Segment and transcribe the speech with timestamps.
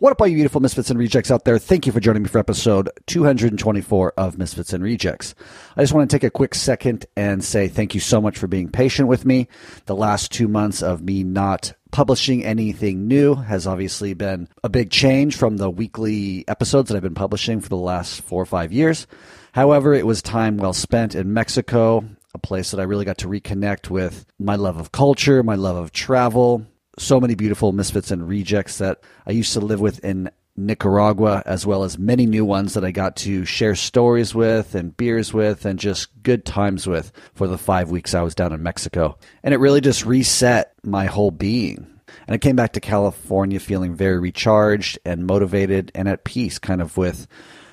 [0.00, 1.58] What up, all you beautiful Misfits and Rejects out there?
[1.58, 5.34] Thank you for joining me for episode 224 of Misfits and Rejects.
[5.76, 8.46] I just want to take a quick second and say thank you so much for
[8.46, 9.46] being patient with me.
[9.84, 14.90] The last two months of me not publishing anything new has obviously been a big
[14.90, 18.72] change from the weekly episodes that I've been publishing for the last four or five
[18.72, 19.06] years.
[19.52, 23.28] However, it was time well spent in Mexico, a place that I really got to
[23.28, 26.64] reconnect with my love of culture, my love of travel,
[27.00, 31.66] so many beautiful misfits and rejects that I used to live with in Nicaragua, as
[31.66, 35.64] well as many new ones that I got to share stories with and beers with
[35.64, 39.18] and just good times with for the five weeks I was down in Mexico.
[39.42, 41.86] And it really just reset my whole being.
[42.26, 46.82] And I came back to California feeling very recharged and motivated and at peace, kind
[46.82, 47.26] of with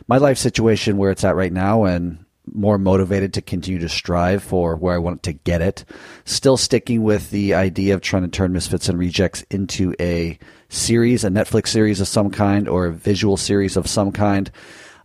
[0.08, 4.44] my life situation where it's at right now and more motivated to continue to strive
[4.44, 5.86] for where I want to get it.
[6.26, 11.24] Still sticking with the idea of trying to turn Misfits and Rejects into a series,
[11.24, 14.52] a Netflix series of some kind, or a visual series of some kind.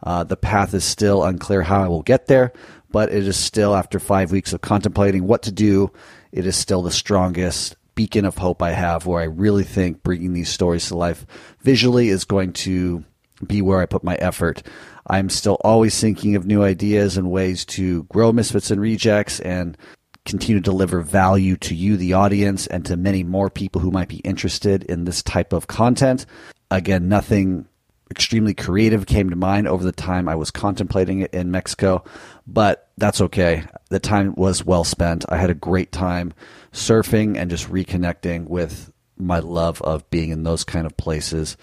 [0.02, 2.52] Uh, the path is still unclear how I will get there,
[2.91, 5.92] but it is still, after five weeks of contemplating what to do,
[6.33, 10.33] it is still the strongest beacon of hope I have where I really think bringing
[10.33, 11.27] these stories to life
[11.61, 13.05] visually is going to
[13.47, 14.62] be where I put my effort.
[15.06, 19.77] I'm still always thinking of new ideas and ways to grow Misfits and Rejects and
[20.25, 24.08] continue to deliver value to you, the audience, and to many more people who might
[24.08, 26.27] be interested in this type of content.
[26.70, 27.67] Again, nothing
[28.11, 32.05] extremely creative came to mind over the time I was contemplating it in Mexico,
[32.47, 33.64] but that's okay.
[33.89, 35.25] The time was well spent.
[35.28, 36.34] I had a great time
[36.73, 41.56] surfing and just reconnecting with my love of being in those kind of places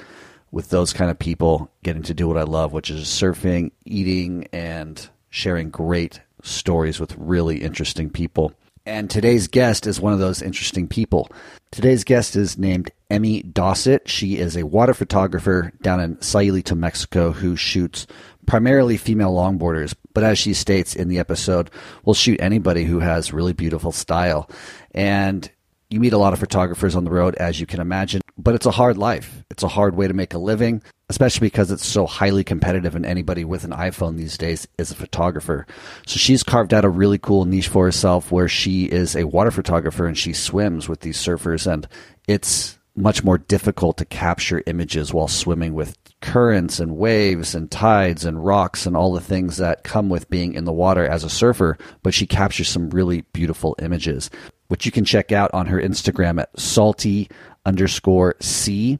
[0.51, 4.47] with those kind of people, getting to do what I love, which is surfing, eating,
[4.51, 8.53] and sharing great stories with really interesting people.
[8.85, 11.29] And today's guest is one of those interesting people.
[11.71, 14.07] Today's guest is named Emmy Dossett.
[14.07, 18.07] She is a water photographer down in Sayulita, Mexico, who shoots
[18.47, 19.93] primarily female longboarders.
[20.13, 21.69] But as she states in the episode,
[22.03, 24.49] will shoot anybody who has really beautiful style.
[24.91, 25.49] And
[25.91, 28.65] you meet a lot of photographers on the road, as you can imagine, but it's
[28.65, 29.43] a hard life.
[29.51, 33.05] It's a hard way to make a living, especially because it's so highly competitive, and
[33.05, 35.67] anybody with an iPhone these days is a photographer.
[36.07, 39.51] So she's carved out a really cool niche for herself where she is a water
[39.51, 41.87] photographer and she swims with these surfers, and
[42.27, 48.25] it's much more difficult to capture images while swimming with currents and waves and tides
[48.25, 51.29] and rocks and all the things that come with being in the water as a
[51.29, 54.29] surfer, but she captures some really beautiful images
[54.69, 57.27] which you can check out on her Instagram at salty
[57.65, 58.99] underscore C.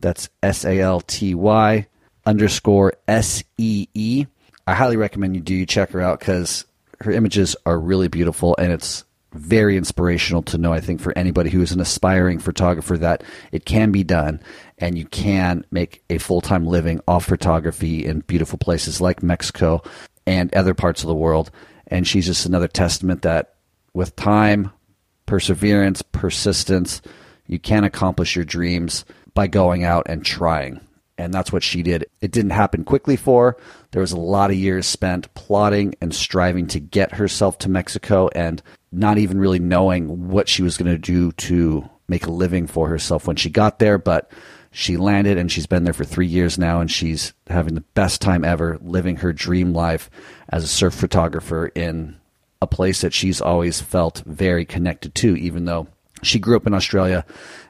[0.00, 1.86] That's S A L T Y
[2.26, 4.26] underscore S E E.
[4.66, 6.66] I highly recommend you do check her out because
[7.00, 11.50] her images are really beautiful and it's very inspirational to know, I think, for anybody
[11.50, 14.40] who is an aspiring photographer that it can be done
[14.78, 19.82] and you can make a full time living off photography in beautiful places like Mexico
[20.26, 21.50] and other parts of the world.
[21.86, 23.54] And she's just another testament that
[23.94, 24.70] with time,
[25.26, 27.02] perseverance, persistence.
[27.48, 29.04] You can accomplish your dreams
[29.34, 30.80] by going out and trying.
[31.16, 32.06] And that's what she did.
[32.20, 33.56] It didn't happen quickly for her.
[33.90, 38.28] There was a lot of years spent plotting and striving to get herself to Mexico
[38.34, 42.68] and not even really knowing what she was going to do to make a living
[42.68, 43.98] for herself when she got there.
[43.98, 44.30] But
[44.70, 48.20] she landed and she's been there for three years now and she's having the best
[48.20, 50.08] time ever living her dream life
[50.50, 52.16] as a surf photographer in
[52.60, 55.88] a place that she's always felt very connected to, even though
[56.22, 57.24] she grew up in Australia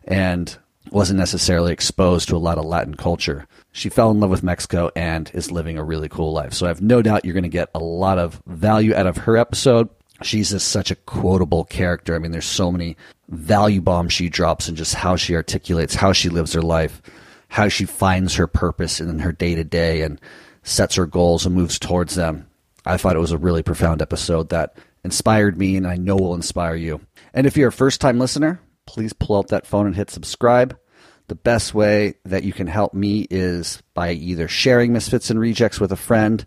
[0.04, 0.56] and
[0.90, 3.46] wasn't necessarily exposed to a lot of Latin culture.
[3.72, 6.54] She fell in love with Mexico and is living a really cool life.
[6.54, 9.18] So I have no doubt you're going to get a lot of value out of
[9.18, 9.88] her episode.
[10.22, 12.14] She's just such a quotable character.
[12.14, 12.96] I mean, there's so many
[13.28, 17.02] value bombs she drops and just how she articulates how she lives her life,
[17.48, 20.20] how she finds her purpose in her day to day and
[20.62, 22.46] sets her goals and moves towards them.
[22.84, 26.34] I thought it was a really profound episode that inspired me and I know will
[26.34, 27.00] inspire you.
[27.38, 30.76] And if you're a first time listener, please pull out that phone and hit subscribe.
[31.28, 35.78] The best way that you can help me is by either sharing Misfits and Rejects
[35.78, 36.44] with a friend,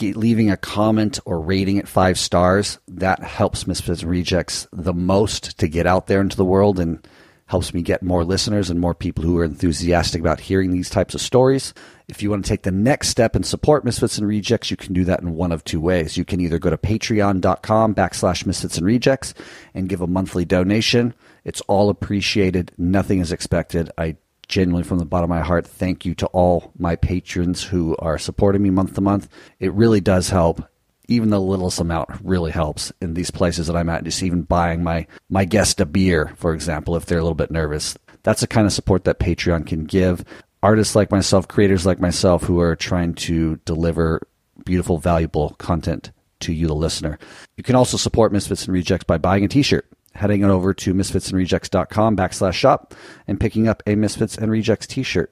[0.00, 2.80] leaving a comment or rating it five stars.
[2.88, 7.06] That helps Misfits and Rejects the most to get out there into the world and
[7.46, 11.14] helps me get more listeners and more people who are enthusiastic about hearing these types
[11.14, 11.74] of stories.
[12.08, 14.92] If you want to take the next step and support Misfits and Rejects, you can
[14.92, 16.16] do that in one of two ways.
[16.16, 19.34] You can either go to patreon.com backslash misfits and rejects
[19.74, 21.14] and give a monthly donation.
[21.44, 22.72] It's all appreciated.
[22.78, 23.90] Nothing is expected.
[23.98, 24.16] I
[24.48, 28.18] genuinely, from the bottom of my heart, thank you to all my patrons who are
[28.18, 29.28] supporting me month to month.
[29.58, 30.62] It really does help
[31.08, 34.04] even the littlest amount really helps in these places that I'm at.
[34.04, 37.50] Just even buying my my guest a beer, for example, if they're a little bit
[37.50, 37.96] nervous.
[38.22, 40.24] That's the kind of support that Patreon can give.
[40.64, 44.26] artists like myself, creators like myself, who are trying to deliver
[44.64, 46.10] beautiful, valuable content
[46.40, 47.18] to you, the listener.
[47.56, 50.94] You can also support Misfits and Rejects by buying a t-shirt, heading on over to
[50.94, 52.94] misfitsandrejects.com backslash shop
[53.26, 55.30] and picking up a Misfits and Rejects t-shirt.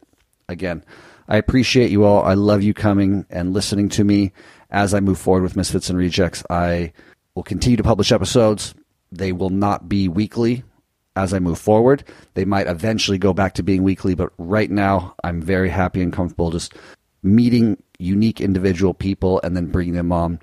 [0.50, 0.84] Again,
[1.28, 2.22] I appreciate you all.
[2.22, 4.32] I love you coming and listening to me
[4.72, 6.42] as I move forward with Misfits and Rejects.
[6.50, 6.92] I
[7.34, 8.74] will continue to publish episodes.
[9.12, 10.64] They will not be weekly
[11.14, 12.04] as I move forward.
[12.34, 16.12] They might eventually go back to being weekly, but right now I'm very happy and
[16.12, 16.74] comfortable just
[17.22, 20.40] meeting unique individual people and then bringing them on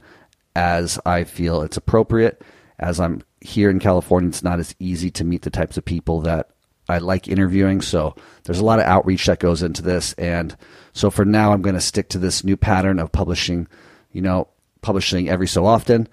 [0.55, 2.41] as I feel it's appropriate.
[2.77, 6.21] As I'm here in California, it's not as easy to meet the types of people
[6.21, 6.49] that
[6.87, 7.81] I like interviewing.
[7.81, 10.13] So there's a lot of outreach that goes into this.
[10.13, 10.55] And
[10.93, 13.67] so for now, I'm going to stick to this new pattern of publishing,
[14.11, 14.47] you know,
[14.81, 16.07] publishing every so often.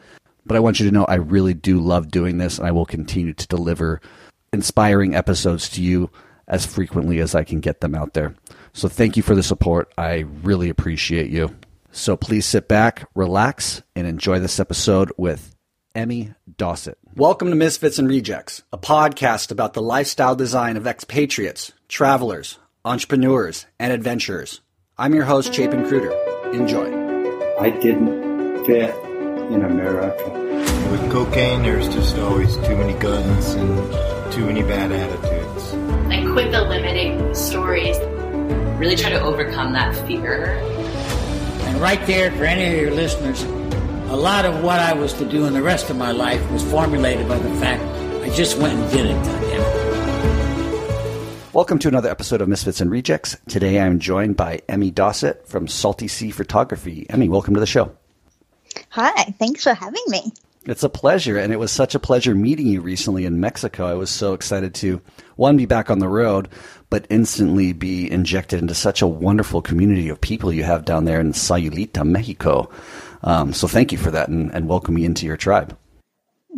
[0.45, 2.87] But I want you to know I really do love doing this, and I will
[2.87, 4.01] continue to deliver
[4.53, 6.11] inspiring episodes to you
[6.49, 8.35] as frequently as I can get them out there.
[8.73, 9.93] So thank you for the support.
[9.99, 11.55] I really appreciate you.
[11.91, 15.57] So please sit back, relax, and enjoy this episode with
[15.95, 16.99] Emmy Dossett.
[17.17, 23.67] Welcome to Misfits and Rejects, a podcast about the lifestyle design of expatriates, travelers, entrepreneurs,
[23.81, 24.61] and adventurers.
[24.99, 26.13] I'm your host, Chapin Kruder.
[26.53, 27.06] Enjoy.
[27.59, 28.95] I didn't fit
[29.51, 30.31] in America.
[30.91, 35.73] With cocaine, there's just always too many guns and too many bad attitudes.
[36.13, 37.97] I quit the limiting stories.
[38.79, 40.59] Really try to overcome that fear.
[41.65, 43.43] And right there, for any of your listeners,
[44.11, 46.63] a lot of what I was to do in the rest of my life was
[46.63, 47.83] formulated by the fact
[48.23, 49.86] I just went and did it.
[51.57, 53.35] Welcome to another episode of Misfits and Rejects.
[53.49, 57.07] Today I'm joined by Emmy Dossett from Salty Sea Photography.
[57.09, 57.97] Emmy, welcome to the show.
[58.91, 60.35] Hi, thanks for having me.
[60.67, 63.87] It's a pleasure, and it was such a pleasure meeting you recently in Mexico.
[63.87, 65.01] I was so excited to
[65.37, 66.51] one be back on the road,
[66.91, 71.21] but instantly be injected into such a wonderful community of people you have down there
[71.21, 72.69] in Sayulita, Mexico.
[73.23, 75.75] Um, so thank you for that, and, and welcome me into your tribe.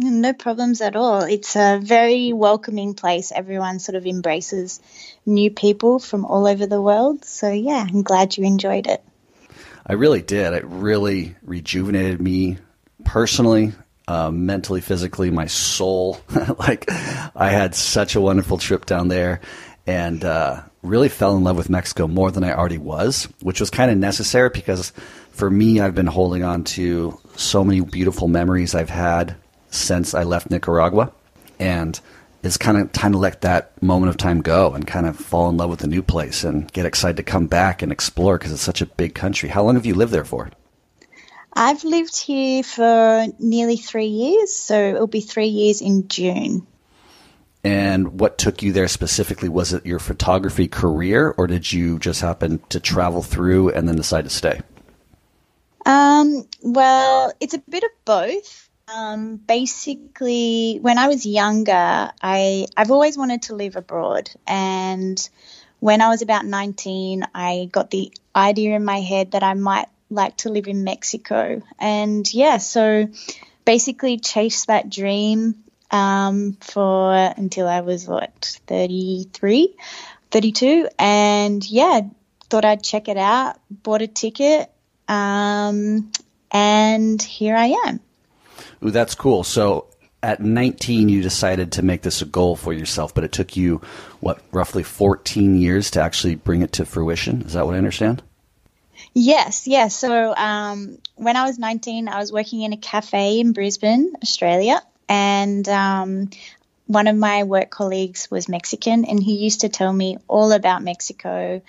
[0.01, 1.23] No problems at all.
[1.23, 3.33] It's a very welcoming place.
[3.33, 4.81] Everyone sort of embraces
[5.27, 7.25] new people from all over the world.
[7.25, 9.03] So yeah, I'm glad you enjoyed it.
[9.85, 10.53] I really did.
[10.53, 12.59] It really rejuvenated me
[13.05, 13.73] personally
[14.07, 16.21] uh, mentally, physically, my soul.
[16.59, 16.85] like
[17.35, 19.41] I had such a wonderful trip down there,
[19.85, 23.69] and uh, really fell in love with Mexico more than I already was, which was
[23.69, 24.93] kind of necessary because
[25.33, 29.37] for me, I've been holding on to so many beautiful memories I've had
[29.71, 31.13] since I left Nicaragua,
[31.59, 31.99] and
[32.43, 35.49] it's kind of time to let that moment of time go and kind of fall
[35.49, 38.53] in love with a new place and get excited to come back and explore because
[38.53, 39.49] it's such a big country.
[39.49, 40.51] How long have you lived there for?
[41.53, 46.67] I've lived here for nearly three years, so it'll be three years in June.
[47.65, 49.49] And what took you there specifically?
[49.49, 53.97] Was it your photography career, or did you just happen to travel through and then
[53.97, 54.61] decide to stay?
[55.85, 58.68] Um, well, it's a bit of both.
[58.93, 65.29] Um, basically, when I was younger, I I've always wanted to live abroad, and
[65.81, 69.89] when I was about nineteen, I got the idea in my head that I might
[70.11, 71.63] like to live in Mexico.
[71.79, 73.09] And yeah, so
[73.65, 79.75] basically chased that dream um, for until I was what 33,
[80.31, 82.01] 32, and yeah,
[82.49, 83.57] thought I'd check it out.
[83.71, 84.71] Bought a ticket,
[85.09, 86.11] um,
[86.51, 88.01] and here I am.
[88.85, 89.45] Ooh, that's cool.
[89.45, 89.87] So
[90.23, 93.81] at 19, you decided to make this a goal for yourself, but it took you
[94.21, 97.43] what roughly 14 years to actually bring it to fruition.
[97.43, 98.23] Is that what I understand?
[99.15, 99.97] Yes, yes.
[99.97, 104.83] So um, when I was 19, I was working in a cafe in Brisbane, Australia,
[105.09, 106.31] and um,
[106.87, 110.83] one of my work colleagues was Mexican, and he used to tell me all about
[110.83, 111.63] Mexico,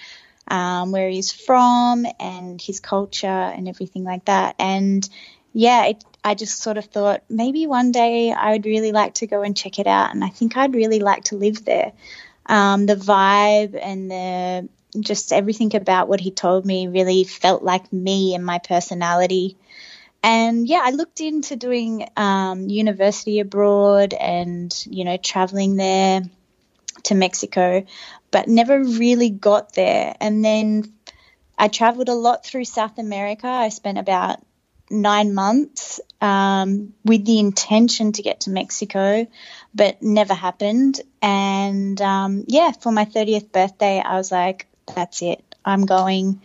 [0.48, 4.56] um, where he's from, and his culture, and everything like that.
[4.60, 5.08] And
[5.54, 9.28] yeah, it, I just sort of thought maybe one day I would really like to
[9.28, 11.94] go and check it out, and I think I'd really like to live there.
[12.46, 17.94] Um, the vibe and the just everything about what he told me really felt like
[17.94, 19.56] me and my personality.
[20.24, 26.22] And yeah, I looked into doing um, university abroad and, you know, traveling there
[27.04, 27.86] to Mexico,
[28.32, 30.16] but never really got there.
[30.20, 30.92] And then
[31.58, 33.48] I traveled a lot through South America.
[33.48, 34.40] I spent about
[34.90, 39.28] nine months um, with the intention to get to Mexico,
[39.74, 41.02] but never happened.
[41.22, 45.44] And um, yeah, for my 30th birthday, I was like, that's it.
[45.64, 46.42] I'm going.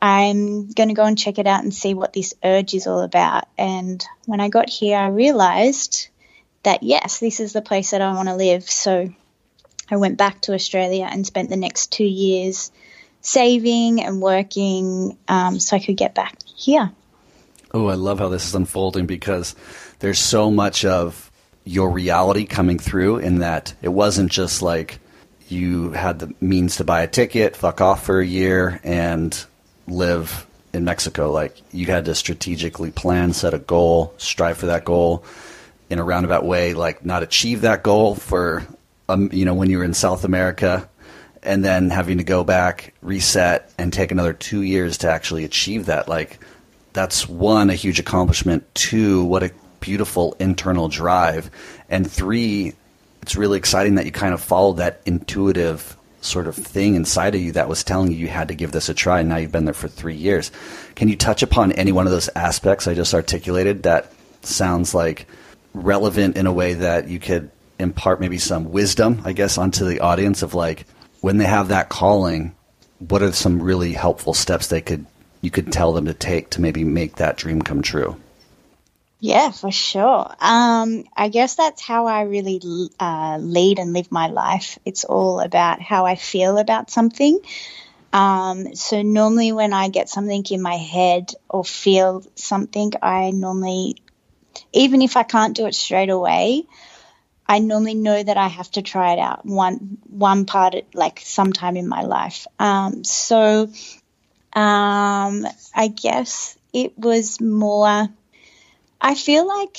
[0.00, 3.00] I'm going to go and check it out and see what this urge is all
[3.00, 3.44] about.
[3.56, 6.08] And when I got here, I realized
[6.62, 8.68] that yes, this is the place that I want to live.
[8.68, 9.12] So
[9.90, 12.70] I went back to Australia and spent the next two years
[13.20, 16.92] saving and working um, so I could get back here.
[17.72, 19.54] Oh, I love how this is unfolding because
[19.98, 21.30] there's so much of
[21.64, 25.00] your reality coming through in that it wasn't just like
[25.48, 29.44] you had the means to buy a ticket, fuck off for a year, and
[29.86, 31.30] live in Mexico.
[31.30, 35.24] Like you had to strategically plan, set a goal, strive for that goal
[35.90, 38.66] in a roundabout way, like not achieve that goal for,
[39.08, 40.88] um, you know, when you were in South America
[41.42, 45.86] and then having to go back, reset, and take another two years to actually achieve
[45.86, 46.08] that.
[46.08, 46.38] Like
[46.98, 48.66] that's one, a huge accomplishment.
[48.74, 51.48] Two, what a beautiful internal drive.
[51.88, 52.72] And three,
[53.22, 57.40] it's really exciting that you kind of followed that intuitive sort of thing inside of
[57.40, 59.20] you that was telling you you had to give this a try.
[59.20, 60.50] And now you've been there for three years.
[60.96, 64.12] Can you touch upon any one of those aspects I just articulated that
[64.42, 65.28] sounds like
[65.74, 70.00] relevant in a way that you could impart maybe some wisdom, I guess, onto the
[70.00, 70.84] audience of like
[71.20, 72.56] when they have that calling,
[72.98, 75.06] what are some really helpful steps they could
[75.40, 78.16] you could tell them to take to maybe make that dream come true?
[79.20, 80.32] Yeah, for sure.
[80.40, 82.60] Um, I guess that's how I really
[83.00, 84.78] uh, lead and live my life.
[84.84, 87.40] It's all about how I feel about something.
[88.12, 93.96] Um, so normally when I get something in my head or feel something, I normally,
[94.72, 96.64] even if I can't do it straight away,
[97.46, 101.76] I normally know that I have to try it out one one part like sometime
[101.76, 102.46] in my life.
[102.58, 103.70] Um, so
[104.52, 108.08] um, I guess it was more
[109.00, 109.78] I feel like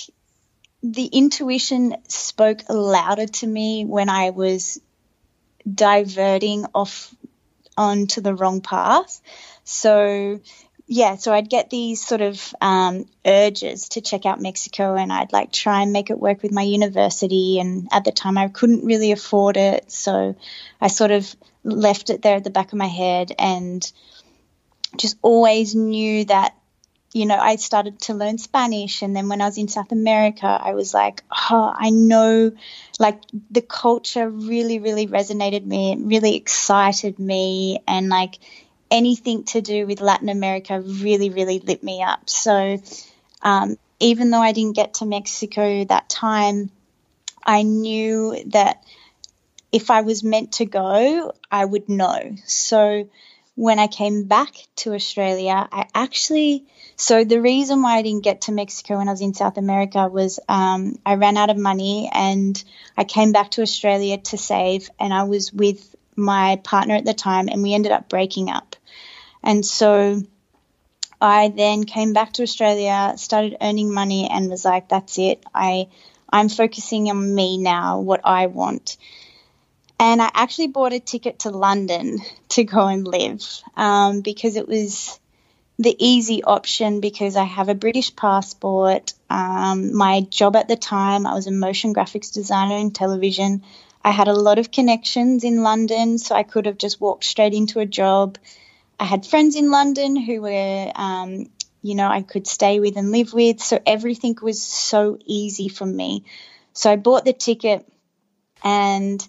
[0.81, 4.79] the intuition spoke louder to me when I was
[5.71, 7.13] diverting off
[7.77, 9.19] onto the wrong path.
[9.65, 10.39] So,
[10.87, 15.33] yeah, so I'd get these sort of um, urges to check out Mexico and I'd
[15.33, 17.59] like try and make it work with my university.
[17.59, 19.91] And at the time, I couldn't really afford it.
[19.91, 20.35] So
[20.79, 23.91] I sort of left it there at the back of my head and
[24.97, 26.55] just always knew that
[27.13, 29.01] you know, I started to learn Spanish.
[29.01, 32.51] And then when I was in South America, I was like, oh, I know,
[32.99, 35.93] like, the culture really, really resonated me.
[35.93, 37.79] It really excited me.
[37.87, 38.37] And, like,
[38.91, 42.29] anything to do with Latin America really, really lit me up.
[42.29, 42.77] So,
[43.41, 46.69] um, even though I didn't get to Mexico that time,
[47.43, 48.83] I knew that
[49.71, 52.35] if I was meant to go, I would know.
[52.45, 53.09] So,
[53.59, 56.63] when I came back to Australia, I actually
[56.95, 60.07] so the reason why I didn't get to Mexico when I was in South America
[60.07, 62.63] was um, I ran out of money and
[62.95, 67.13] I came back to Australia to save, and I was with my partner at the
[67.13, 68.77] time, and we ended up breaking up,
[69.43, 70.21] and so.
[71.21, 75.43] I then came back to Australia, started earning money, and was like, "That's it.
[75.53, 75.89] I,
[76.29, 78.95] I'm focusing on me now, what I want."
[79.99, 83.43] And I actually bought a ticket to London to go and live
[83.75, 85.19] um, because it was
[85.77, 89.13] the easy option because I have a British passport.
[89.29, 93.63] Um, my job at the time, I was a motion graphics designer in television.
[94.03, 97.53] I had a lot of connections in London, so I could have just walked straight
[97.53, 98.37] into a job.
[98.99, 101.49] I had friends in London who were, um,
[101.81, 103.61] you know, I could stay with and live with.
[103.61, 106.23] So everything was so easy for me.
[106.73, 107.85] So I bought the ticket
[108.63, 109.25] and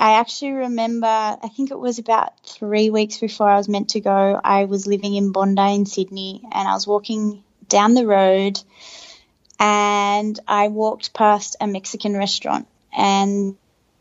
[0.00, 4.00] I actually remember, I think it was about three weeks before I was meant to
[4.00, 8.58] go, I was living in Bondi in Sydney and I was walking down the road
[9.58, 12.66] and I walked past a Mexican restaurant
[12.96, 13.58] and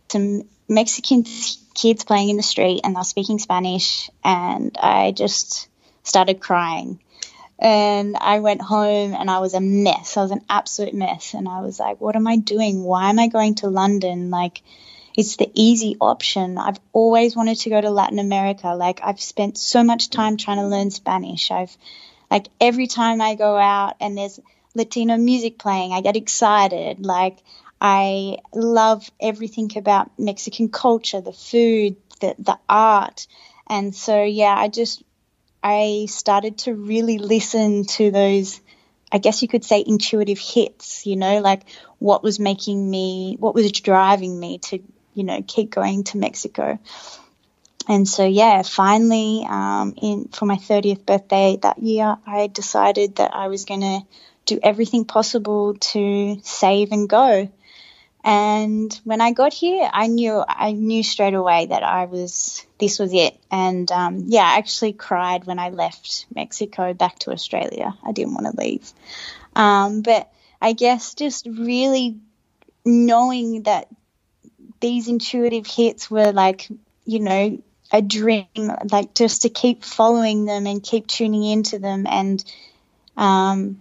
[0.10, 1.25] some Mexican
[1.74, 5.68] kids playing in the street and they were speaking Spanish and I just
[6.03, 7.01] started crying.
[7.62, 10.15] And I went home and I was a mess.
[10.15, 11.34] I was an absolute mess.
[11.34, 12.84] And I was like, what am I doing?
[12.86, 14.29] Why am I going to London?
[14.29, 14.62] Like,
[15.16, 16.58] it's the easy option.
[16.58, 18.70] I've always wanted to go to Latin America.
[18.75, 21.51] Like I've spent so much time trying to learn Spanish.
[21.51, 21.75] I've
[22.30, 24.39] like every time I go out and there's
[24.75, 27.06] Latino music playing, I get excited.
[27.06, 27.38] Like
[27.82, 33.28] I love everything about Mexican culture, the food, the the art.
[33.68, 35.04] And so yeah, I just
[35.63, 38.62] I started to really listen to those
[39.12, 41.63] I guess you could say intuitive hits, you know, like
[41.98, 44.84] what was making me, what was driving me to
[45.20, 46.80] you know, keep going to Mexico.
[47.90, 53.36] And so, yeah, finally, um, in for my 30th birthday that year, I decided that
[53.36, 54.02] I was going to
[54.46, 57.50] do everything possible to save and go.
[58.24, 63.00] And when I got here, I knew I knew straight away that I was this
[63.00, 63.38] was it.
[63.52, 67.94] And um, yeah, I actually cried when I left Mexico back to Australia.
[68.06, 68.92] I didn't want to leave,
[69.56, 72.18] um, but I guess just really
[72.86, 73.88] knowing that
[74.80, 76.68] these intuitive hits were like,
[77.06, 78.48] you know, a dream,
[78.92, 82.06] like just to keep following them and keep tuning into them.
[82.08, 82.44] And
[83.18, 83.80] um,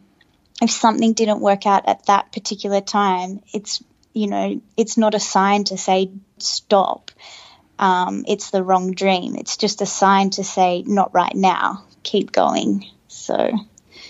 [0.63, 3.83] if something didn't work out at that particular time, it's
[4.15, 7.11] you know it's not a sign to say stop.
[7.79, 9.37] Um, it's the wrong dream.
[9.37, 11.85] It's just a sign to say not right now.
[12.03, 12.87] Keep going.
[13.07, 13.53] So.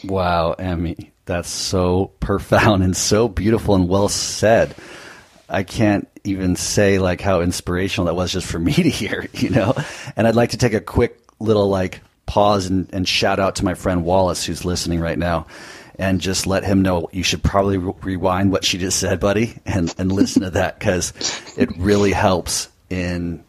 [0.04, 4.74] Wow, Emmy, that's so profound and so beautiful and well said.
[5.50, 9.50] I can't even say like how inspirational that was just for me to hear, you
[9.50, 9.74] know.
[10.16, 13.64] And I'd like to take a quick little like pause and, and shout out to
[13.64, 15.46] my friend Wallace who's listening right now
[15.98, 19.56] and just let him know you should probably re- rewind what she just said, buddy,
[19.66, 21.12] and, and listen to that because
[21.56, 23.42] it really helps in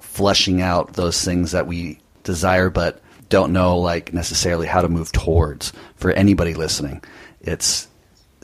[0.00, 5.10] fleshing out those things that we desire but don't know like necessarily how to move
[5.12, 7.02] towards for anybody listening.
[7.40, 7.88] It's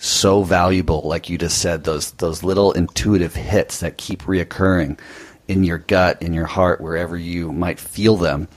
[0.03, 4.99] so valuable, like you just said, those those little intuitive hits that keep reoccurring
[5.47, 8.49] in your gut, in your heart, wherever you might feel them.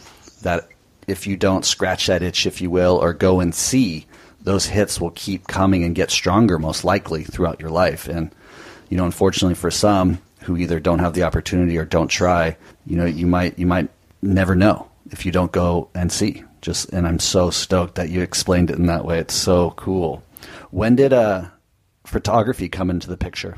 [0.41, 0.67] That
[1.07, 4.07] if you don't scratch that itch, if you will, or go and see,
[4.41, 8.07] those hits will keep coming and get stronger, most likely throughout your life.
[8.07, 8.33] And
[8.89, 12.97] you know, unfortunately for some who either don't have the opportunity or don't try, you
[12.97, 13.89] know, you might you might
[14.23, 16.43] never know if you don't go and see.
[16.61, 19.19] Just and I'm so stoked that you explained it in that way.
[19.19, 20.23] It's so cool.
[20.75, 21.45] When did uh,
[22.05, 23.55] photography come into the picture?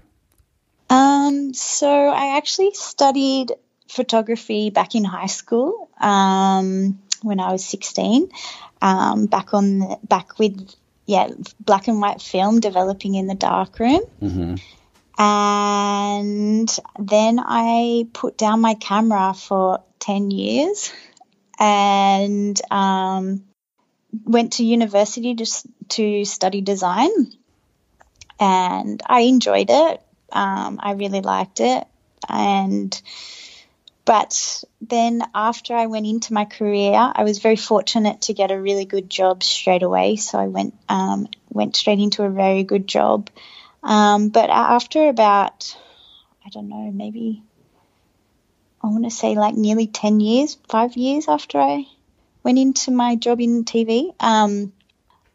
[0.87, 3.53] Um, so I actually studied
[3.89, 8.29] photography back in high school um, when I was 16.
[8.83, 10.71] Um, back on the, back with
[11.07, 14.01] yeah black and white film developing in the darkroom.
[14.21, 14.55] Mm-hmm.
[15.19, 20.93] And then I put down my camera for 10 years
[21.57, 23.43] and um,
[24.25, 27.09] went to university just to study design.
[28.39, 30.01] And I enjoyed it.
[30.31, 31.85] Um, I really liked it.
[32.29, 33.01] And
[34.05, 38.61] but then after I went into my career, I was very fortunate to get a
[38.61, 40.15] really good job straight away.
[40.15, 43.29] So I went um, went straight into a very good job.
[43.83, 45.77] Um, but after about,
[46.45, 47.43] I don't know, maybe
[48.81, 51.85] I want to say like nearly ten years, five years after I
[52.43, 54.73] went into my job in TV, um,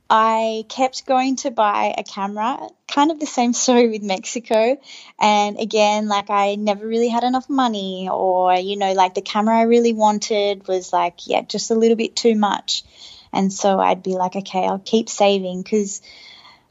[0.08, 4.78] I kept going to buy a camera, kind of the same story with Mexico.
[5.18, 9.58] And again, like I never really had enough money, or, you know, like the camera
[9.58, 12.84] I really wanted was like, yeah, just a little bit too much.
[13.32, 16.02] And so I'd be like, okay, I'll keep saving because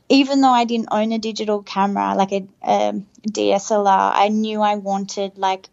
[0.07, 4.75] even though I didn't own a digital camera, like a, a DSLR, I knew I
[4.75, 5.69] wanted, like,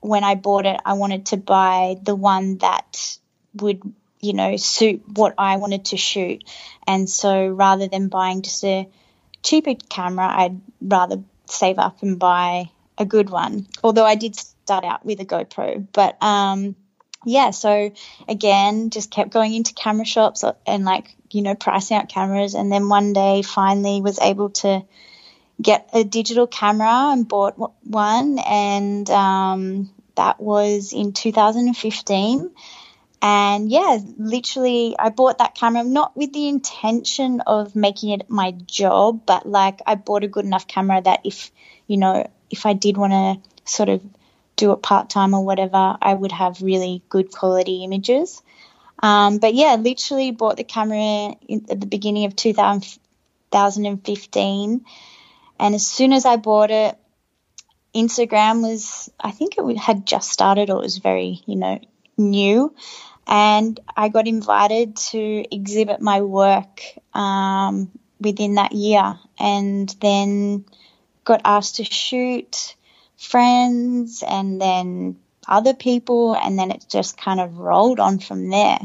[0.00, 3.16] when I bought it, I wanted to buy the one that
[3.54, 3.82] would
[4.20, 6.44] you know, suit what I wanted to shoot.
[6.86, 8.88] And so rather than buying just a
[9.42, 13.66] cheaper camera, I'd rather save up and buy a good one.
[13.82, 16.76] Although I did start out with a GoPro, but um,
[17.24, 17.50] yeah.
[17.50, 17.92] So
[18.28, 22.70] again, just kept going into camera shops and like you know pricing out cameras, and
[22.70, 24.84] then one day finally was able to
[25.60, 32.50] get a digital camera and bought one, and um, that was in 2015
[33.22, 38.52] and yeah, literally, I bought that camera not with the intention of making it my
[38.52, 41.50] job, but like I bought a good enough camera that if,
[41.86, 43.36] you know, if I did want to
[43.70, 44.02] sort of
[44.56, 48.42] do it part time or whatever, I would have really good quality images.
[49.02, 54.84] Um, but yeah, literally bought the camera in, at the beginning of 2015.
[55.58, 56.96] And as soon as I bought it,
[57.94, 61.78] Instagram was, I think it had just started or it was very, you know,
[62.16, 62.74] new
[63.30, 66.82] and I got invited to exhibit my work
[67.14, 70.64] um, within that year, and then
[71.24, 72.74] got asked to shoot
[73.16, 75.16] friends and then
[75.46, 78.80] other people, and then it just kind of rolled on from there.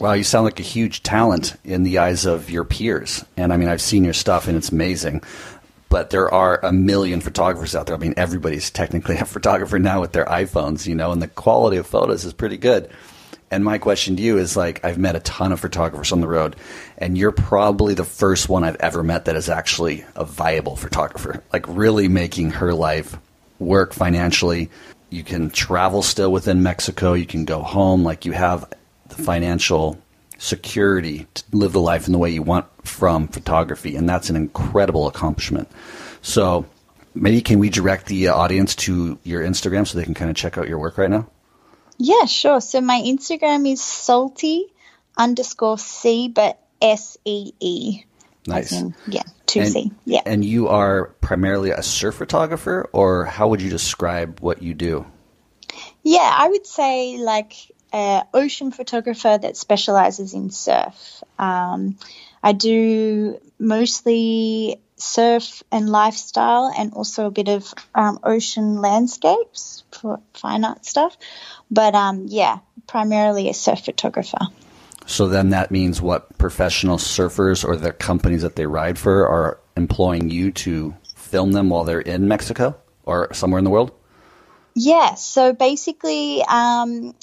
[0.00, 3.24] Wow, you sound like a huge talent in the eyes of your peers.
[3.36, 5.22] And I mean, I've seen your stuff and it's amazing.
[5.88, 7.96] But there are a million photographers out there.
[7.96, 11.78] I mean, everybody's technically a photographer now with their iPhones, you know, and the quality
[11.78, 12.90] of photos is pretty good.
[13.50, 16.26] And my question to you is like, I've met a ton of photographers on the
[16.26, 16.56] road,
[16.98, 21.42] and you're probably the first one I've ever met that is actually a viable photographer,
[21.52, 23.16] like really making her life
[23.60, 24.68] work financially.
[25.10, 28.72] You can travel still within Mexico, you can go home, like you have
[29.08, 30.02] the financial
[30.38, 34.34] security to live the life in the way you want from photography, and that's an
[34.34, 35.68] incredible accomplishment.
[36.20, 36.66] So,
[37.14, 40.58] maybe can we direct the audience to your Instagram so they can kind of check
[40.58, 41.28] out your work right now?
[41.98, 42.60] Yeah, sure.
[42.60, 44.66] So my Instagram is salty
[45.16, 48.04] underscore C, but S E E.
[48.46, 48.72] Nice.
[48.72, 49.92] In, yeah, two and, C.
[50.04, 50.20] Yeah.
[50.24, 55.06] And you are primarily a surf photographer, or how would you describe what you do?
[56.02, 57.54] Yeah, I would say like
[57.92, 61.24] an ocean photographer that specializes in surf.
[61.38, 61.98] Um,
[62.42, 70.20] I do mostly surf and lifestyle and also a bit of um, ocean landscapes for
[70.34, 71.16] fine art stuff.
[71.70, 74.38] But um, yeah, primarily a surf photographer.
[75.06, 79.60] So then that means what professional surfers or the companies that they ride for are
[79.76, 83.92] employing you to film them while they're in Mexico or somewhere in the world?
[84.74, 87.14] Yeah, so basically, um,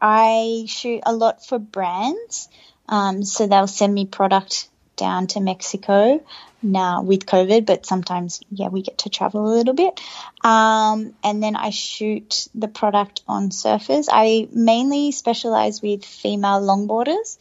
[0.00, 2.48] I shoot a lot for brands.
[2.88, 6.24] Um, so they'll send me product down to Mexico
[6.66, 10.00] now with COVID, but sometimes, yeah, we get to travel a little bit.
[10.42, 14.08] Um, and then I shoot the product on surfers.
[14.10, 17.38] I mainly specialize with female longboarders.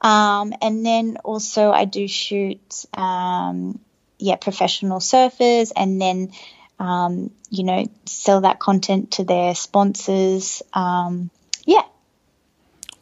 [0.00, 3.78] Um, and then also I do shoot, um,
[4.18, 6.32] yeah, professional surfers and then,
[6.78, 10.62] um, you know, sell that content to their sponsors.
[10.72, 11.30] Um,
[11.66, 11.82] yeah.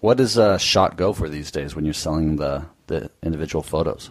[0.01, 4.11] What does a shot go for these days when you're selling the, the individual photos?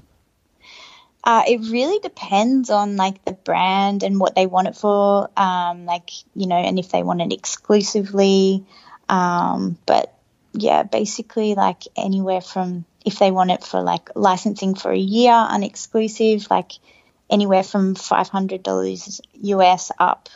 [1.23, 5.29] Uh, it really depends on like the brand and what they want it for.
[5.35, 8.65] Um, like you know, and if they want it exclusively.
[9.09, 10.13] Um, but
[10.53, 15.31] yeah, basically like anywhere from if they want it for like licensing for a year,
[15.31, 16.73] unexclusive, like
[17.29, 20.29] anywhere from five hundred dollars US up.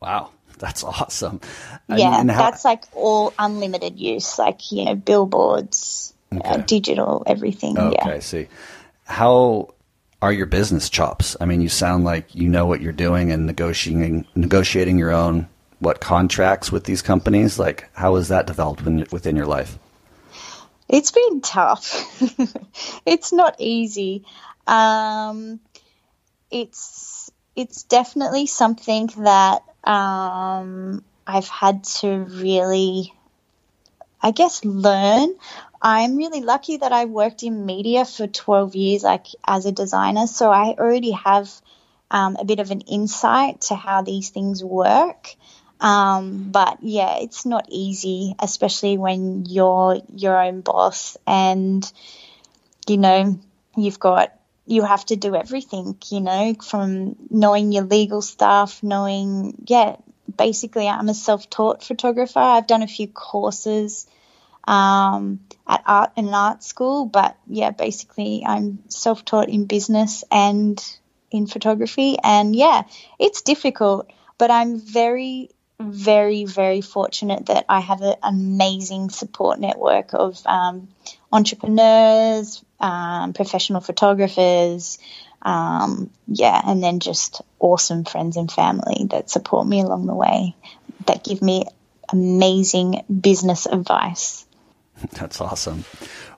[0.00, 1.40] Wow, that's awesome.
[1.88, 6.48] Yeah, how- that's like all unlimited use, like you know, billboards, uh, okay.
[6.48, 7.78] uh, digital, everything.
[7.78, 8.14] Okay, yeah.
[8.14, 8.48] I see.
[9.04, 9.74] How
[10.26, 11.36] are your business chops?
[11.40, 15.48] I mean, you sound like you know what you're doing and negotiating negotiating your own
[15.78, 17.58] what contracts with these companies.
[17.58, 19.78] Like, how has that developed within your life?
[20.88, 22.20] It's been tough.
[23.06, 24.24] it's not easy.
[24.66, 25.60] Um,
[26.50, 33.14] it's it's definitely something that um, I've had to really,
[34.20, 35.34] I guess, learn.
[35.80, 40.26] I'm really lucky that I worked in media for 12 years, like as a designer.
[40.26, 41.50] So I already have
[42.10, 45.34] um, a bit of an insight to how these things work.
[45.80, 51.90] Um, but yeah, it's not easy, especially when you're your own boss and,
[52.88, 53.38] you know,
[53.76, 54.32] you've got,
[54.66, 59.96] you have to do everything, you know, from knowing your legal stuff, knowing, yeah,
[60.34, 62.38] basically I'm a self taught photographer.
[62.38, 64.06] I've done a few courses
[64.66, 70.82] um, at art and art school, but yeah, basically I'm self taught in business and
[71.30, 72.16] in photography.
[72.22, 72.82] And yeah,
[73.18, 75.50] it's difficult, but I'm very,
[75.80, 80.88] very, very fortunate that I have an amazing support network of um,
[81.32, 84.98] entrepreneurs, um, professional photographers,
[85.42, 90.54] um, yeah, and then just awesome friends and family that support me along the way,
[91.06, 91.64] that give me
[92.10, 94.45] amazing business advice.
[95.12, 95.84] That's awesome.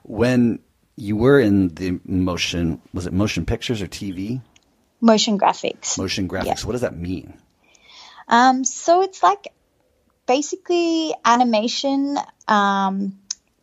[0.03, 0.59] When
[0.95, 4.41] you were in the motion, was it motion pictures or TV?
[5.01, 5.97] Motion graphics.
[5.97, 6.45] Motion graphics.
[6.45, 6.65] Yeah.
[6.65, 7.37] What does that mean?
[8.27, 9.53] Um, so it's like
[10.27, 12.17] basically animation,
[12.47, 13.17] um,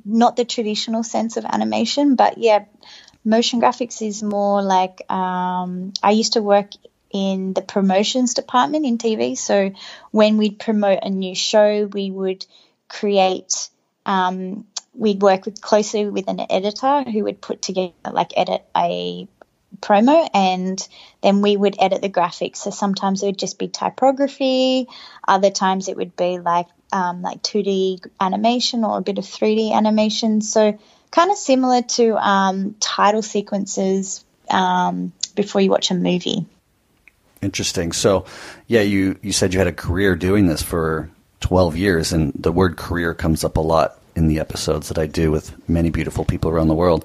[0.04, 2.64] not the traditional sense of animation, but yeah,
[3.24, 6.70] motion graphics is more like um, I used to work
[7.12, 9.36] in the promotions department in TV.
[9.36, 9.72] So
[10.10, 12.46] when we'd promote a new show, we would
[12.88, 13.68] create
[14.04, 19.28] um, we'd work with closely with an editor who would put together like edit a
[19.80, 20.86] promo and
[21.22, 22.56] then we would edit the graphics.
[22.56, 24.88] So sometimes it would just be typography.
[25.26, 29.72] Other times it would be like um, like 2d animation or a bit of 3d
[29.72, 30.40] animation.
[30.40, 30.78] So
[31.10, 36.46] kind of similar to um, title sequences um, before you watch a movie.
[37.42, 37.92] Interesting.
[37.92, 38.24] So
[38.66, 42.50] yeah you you said you had a career doing this for 12 years and the
[42.52, 46.24] word career comes up a lot in the episodes that I do with many beautiful
[46.24, 47.04] people around the world.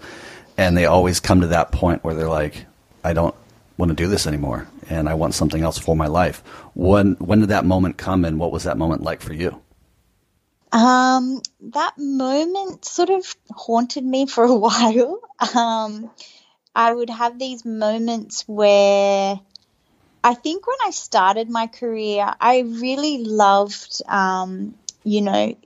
[0.58, 2.66] And they always come to that point where they're like,
[3.04, 3.36] I don't
[3.78, 6.40] want to do this anymore and I want something else for my life.
[6.74, 9.62] When when did that moment come and what was that moment like for you?
[10.72, 15.22] Um, that moment sort of haunted me for a while.
[15.56, 16.12] Um,
[16.76, 19.40] I would have these moments where
[20.24, 25.58] I think when I started my career, I really loved, um, you know,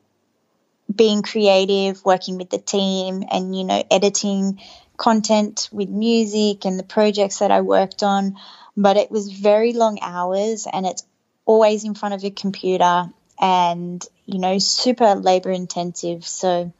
[0.93, 4.59] being creative, working with the team, and you know, editing
[4.97, 8.37] content with music and the projects that I worked on.
[8.77, 11.03] But it was very long hours, and it's
[11.45, 16.25] always in front of your computer, and you know, super labor intensive.
[16.25, 16.73] So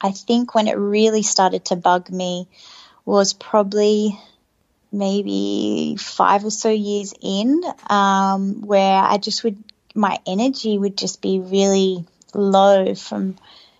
[0.00, 2.48] I think when it really started to bug me
[3.04, 4.18] was probably
[4.92, 9.62] maybe five or so years in, um, where I just would
[9.94, 12.04] my energy would just be really
[12.34, 13.36] low from,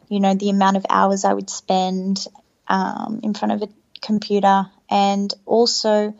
[0.09, 2.27] you know, the amount of hours I would spend
[2.69, 4.67] um, in front of a computer.
[4.91, 6.15] And also,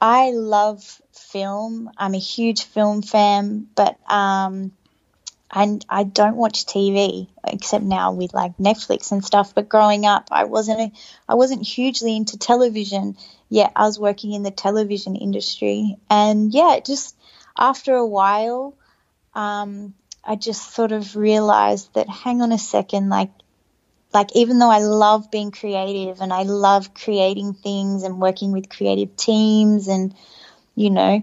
[0.00, 1.90] I love film.
[1.96, 4.72] I'm a huge film fan, but um,
[5.52, 9.54] and I don't watch TV except now with like Netflix and stuff.
[9.54, 10.92] But growing up, I wasn't a,
[11.28, 13.16] I wasn't hugely into television.
[13.48, 17.16] Yet I was working in the television industry, and yeah, just
[17.58, 18.74] after a while,
[19.34, 23.30] um, I just sort of realized that hang on a second, like
[24.12, 28.68] like even though I love being creative and I love creating things and working with
[28.68, 30.14] creative teams and
[30.74, 31.22] you know,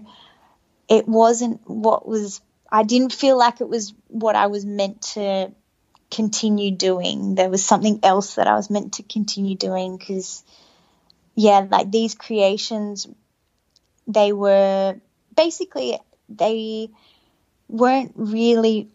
[0.88, 5.52] it wasn't what was I didn't feel like it was what I was meant to
[6.10, 7.34] continue doing.
[7.34, 10.42] There was something else that I was meant to continue doing because,
[11.34, 13.06] yeah, like these creations,
[14.06, 15.00] they were
[15.34, 16.90] basically, they
[17.68, 18.88] weren't really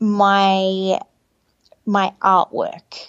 [0.00, 1.00] my
[1.86, 3.08] my artwork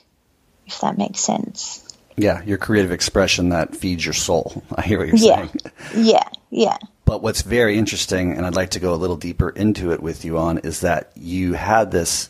[0.65, 1.83] if that makes sense
[2.15, 5.47] yeah your creative expression that feeds your soul i hear what you're yeah.
[5.47, 9.47] saying yeah yeah but what's very interesting, and I'd like to go a little deeper
[9.47, 12.29] into it with you on, is that you had this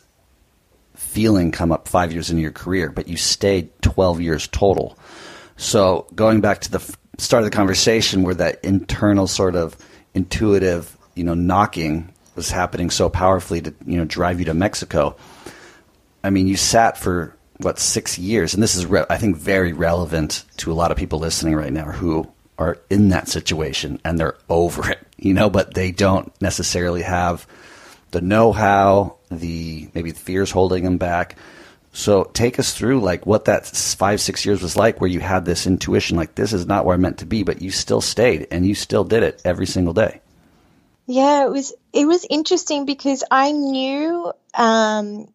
[0.94, 4.96] feeling come up five years into your career, but you stayed 12 years total.
[5.56, 9.76] So going back to the start of the conversation where that internal sort of
[10.14, 15.18] intuitive, you know, knocking was happening so powerfully to, you know, drive you to Mexico.
[16.24, 19.74] I mean, you sat for what six years, and this is, re- I think, very
[19.74, 24.20] relevant to a lot of people listening right now who are in that situation and
[24.20, 27.46] they're over it, you know, but they don't necessarily have
[28.12, 31.36] the know-how, the maybe the fears holding them back.
[31.94, 35.46] So take us through like what that five six years was like, where you had
[35.46, 38.48] this intuition, like this is not where I'm meant to be, but you still stayed
[38.52, 40.22] and you still did it every single day.
[41.08, 45.28] Yeah, it was it was interesting because I knew um,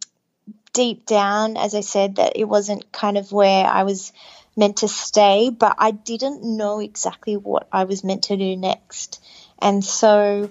[0.73, 4.13] deep down, as I said, that it wasn't kind of where I was
[4.57, 9.21] meant to stay, but I didn't know exactly what I was meant to do next.
[9.61, 10.51] And so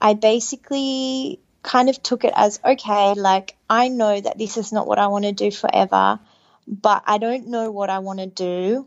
[0.00, 4.86] I basically kind of took it as okay, like I know that this is not
[4.86, 6.20] what I want to do forever,
[6.68, 8.86] but I don't know what I want to do,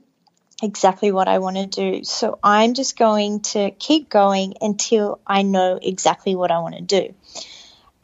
[0.62, 2.04] exactly what I want to do.
[2.04, 6.82] So I'm just going to keep going until I know exactly what I want to
[6.82, 7.14] do.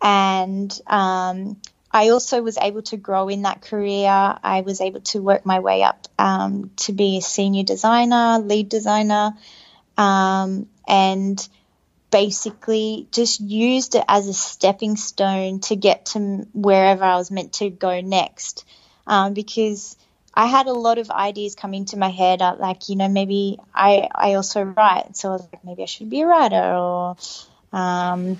[0.01, 1.57] And um,
[1.91, 4.09] I also was able to grow in that career.
[4.09, 8.69] I was able to work my way up um, to be a senior designer, lead
[8.69, 9.33] designer,
[9.97, 11.47] um, and
[12.11, 17.53] basically just used it as a stepping stone to get to wherever I was meant
[17.53, 18.65] to go next.
[19.05, 19.95] Um, because
[20.37, 23.57] I had a lot of ideas come into my head, uh, like, you know, maybe
[23.73, 25.17] I, I also write.
[25.17, 27.17] So I was like, maybe I should be a writer or,
[27.73, 28.39] um,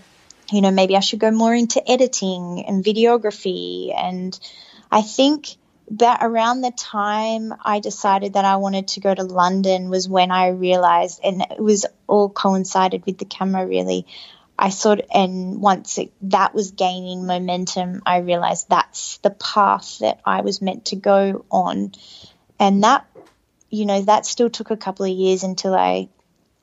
[0.51, 3.91] you know, maybe I should go more into editing and videography.
[3.97, 4.39] And
[4.91, 5.55] I think
[5.89, 10.29] that around the time I decided that I wanted to go to London was when
[10.29, 14.05] I realized, and it was all coincided with the camera really.
[14.59, 19.99] I sort of, and once it, that was gaining momentum, I realized that's the path
[19.99, 21.91] that I was meant to go on.
[22.59, 23.05] And that,
[23.69, 26.09] you know, that still took a couple of years until I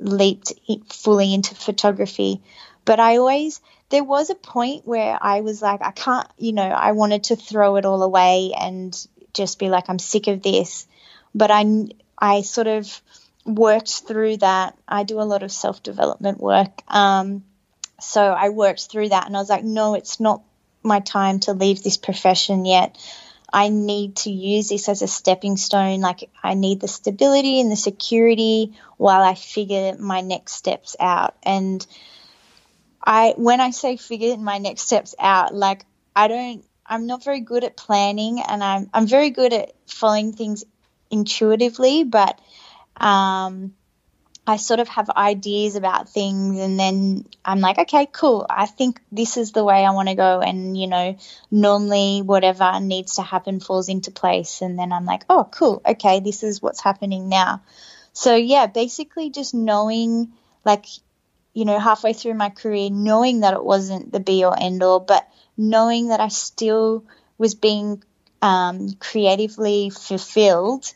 [0.01, 0.53] leaped
[0.93, 2.43] fully into photography.
[2.85, 6.63] But I always, there was a point where I was like, I can't, you know,
[6.63, 8.95] I wanted to throw it all away and
[9.33, 10.87] just be like, I'm sick of this.
[11.33, 11.87] But I,
[12.19, 13.01] I sort of
[13.45, 14.77] worked through that.
[14.89, 16.83] I do a lot of self development work.
[16.89, 17.45] Um,
[18.01, 20.43] so I worked through that and I was like, no, it's not
[20.83, 22.97] my time to leave this profession yet.
[23.53, 26.01] I need to use this as a stepping stone.
[26.01, 31.37] Like, I need the stability and the security while I figure my next steps out.
[31.45, 31.87] And
[33.05, 35.85] I when I say figure my next steps out, like
[36.17, 40.33] I don't I'm not very good at planning and I'm I'm very good at following
[40.33, 40.65] things
[41.11, 42.41] intuitively, but
[42.97, 43.75] um
[44.47, 48.45] I sort of have ideas about things and then I'm like, okay, cool.
[48.49, 50.41] I think this is the way I want to go.
[50.41, 51.17] And, you know,
[51.51, 54.61] normally whatever needs to happen falls into place.
[54.61, 55.81] And then I'm like, oh, cool.
[55.87, 57.63] Okay, this is what's happening now.
[58.13, 60.85] So, yeah, basically just knowing, like,
[61.55, 65.01] you know, halfway through my career, knowing that it wasn't the be or end all,
[65.01, 65.27] but
[65.57, 67.05] knowing that I still
[67.39, 68.03] was being
[68.43, 70.93] um, creatively fulfilled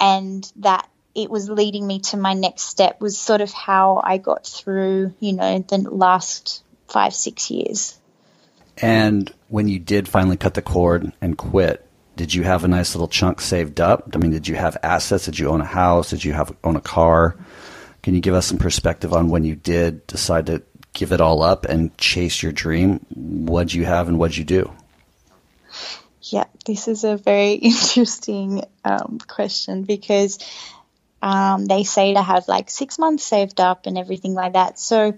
[0.00, 4.18] and that it was leading me to my next step was sort of how I
[4.18, 7.98] got through, you know, the last five, six years.
[8.78, 12.94] And when you did finally cut the cord and quit, did you have a nice
[12.94, 14.10] little chunk saved up?
[14.14, 15.24] I mean, did you have assets?
[15.24, 16.10] Did you own a house?
[16.10, 17.36] Did you have own a car?
[18.02, 21.42] Can you give us some perspective on when you did decide to give it all
[21.42, 24.70] up and chase your dream, what'd you have and what'd you do?
[26.22, 30.38] Yeah, this is a very interesting um, question because
[31.22, 34.78] um, they say to have like six months saved up and everything like that.
[34.78, 35.16] So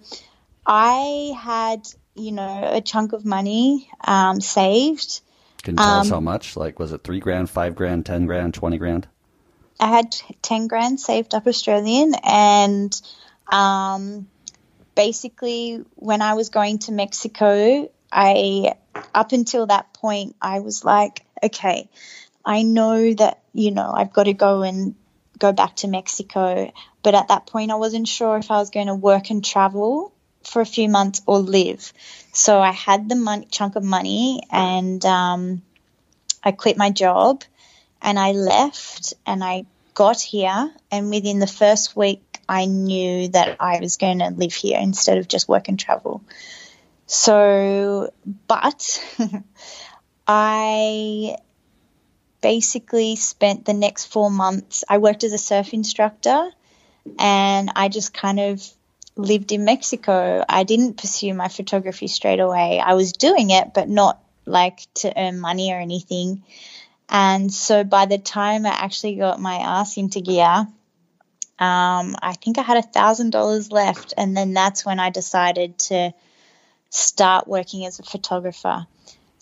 [0.66, 5.20] I had, you know, a chunk of money um, saved.
[5.62, 6.56] Can you tell us Um, how much?
[6.56, 9.06] Like, was it three grand, five grand, ten grand, twenty grand?
[9.80, 13.00] I had 10 grand saved up Australian and
[13.50, 14.28] um,
[14.94, 18.74] basically when I was going to Mexico, I
[19.14, 21.88] up until that point I was like, okay,
[22.44, 24.94] I know that, you know, I've got to go and
[25.42, 28.86] go back to Mexico, but at that point I wasn't sure if I was going
[28.86, 30.12] to work and travel
[30.44, 31.92] for a few months or live.
[32.32, 35.62] So I had the money, chunk of money and um,
[36.44, 37.42] I quit my job
[38.00, 43.56] and I left and I got here and within the first week I knew that
[43.58, 46.22] I was going to live here instead of just work and travel.
[47.06, 48.12] So,
[48.46, 49.04] but
[50.26, 51.36] I
[52.42, 56.50] basically spent the next 4 months I worked as a surf instructor
[57.18, 58.68] and I just kind of
[59.16, 60.44] lived in Mexico.
[60.48, 62.80] I didn't pursue my photography straight away.
[62.80, 66.42] I was doing it but not like to earn money or anything.
[67.08, 70.66] And so by the time I actually got my ass into gear,
[71.58, 75.78] um, I think I had a thousand dollars left, and then that's when I decided
[75.90, 76.12] to
[76.90, 78.86] start working as a photographer.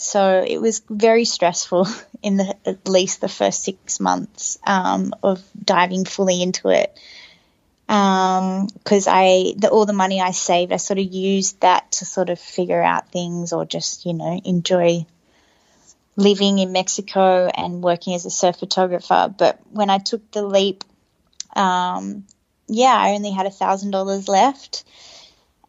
[0.02, 1.86] So it was very stressful
[2.22, 6.98] in the at least the first six months um, of diving fully into it.
[7.86, 12.30] Because I, the, all the money I saved, I sort of used that to sort
[12.30, 15.04] of figure out things or just, you know, enjoy
[16.16, 19.34] living in Mexico and working as a surf photographer.
[19.36, 20.82] But when I took the leap,
[21.54, 22.24] um,
[22.68, 24.84] yeah, I only had a thousand dollars left,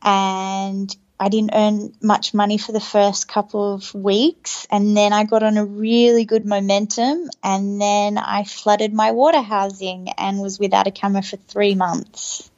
[0.01, 5.23] and I didn't earn much money for the first couple of weeks, and then I
[5.23, 10.57] got on a really good momentum, and then I flooded my water housing and was
[10.57, 12.49] without a camera for three months.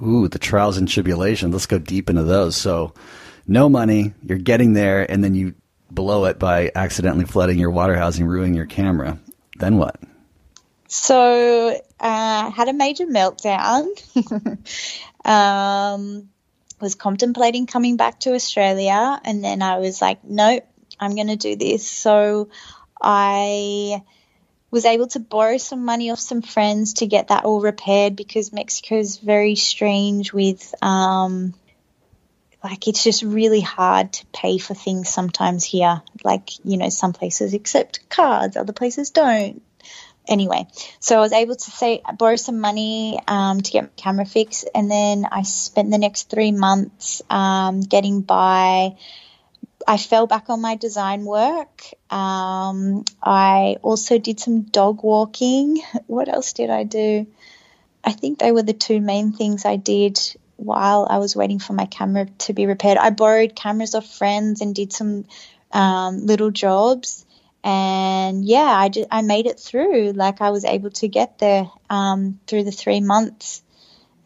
[0.00, 1.52] Ooh, the trials and tribulations.
[1.52, 2.56] Let's go deep into those.
[2.56, 2.94] So,
[3.48, 5.56] no money, you're getting there, and then you
[5.90, 9.18] blow it by accidentally flooding your water housing, ruining your camera.
[9.58, 9.96] Then what?
[10.86, 13.88] So uh, I had a major meltdown.
[15.24, 16.28] um,
[16.80, 20.64] was contemplating coming back to Australia, and then I was like, nope,
[20.98, 21.88] I'm going to do this.
[21.88, 22.48] So
[23.00, 24.02] I
[24.70, 28.52] was able to borrow some money off some friends to get that all repaired because
[28.52, 30.74] Mexico is very strange with.
[30.82, 31.54] Um,
[32.64, 36.00] like it's just really hard to pay for things sometimes here.
[36.24, 39.62] Like, you know, some places accept cards, other places don't.
[40.26, 40.66] Anyway,
[41.00, 44.68] so I was able to say borrow some money um, to get my camera fixed,
[44.74, 48.96] and then I spent the next three months um, getting by.
[49.86, 51.82] I fell back on my design work.
[52.08, 55.82] Um, I also did some dog walking.
[56.06, 57.26] What else did I do?
[58.02, 60.18] I think they were the two main things I did
[60.56, 62.98] while I was waiting for my camera to be repaired.
[62.98, 65.24] I borrowed cameras off friends and did some
[65.72, 67.26] um, little jobs.
[67.64, 70.12] And yeah, I, just, I made it through.
[70.12, 73.62] Like I was able to get there um, through the three months.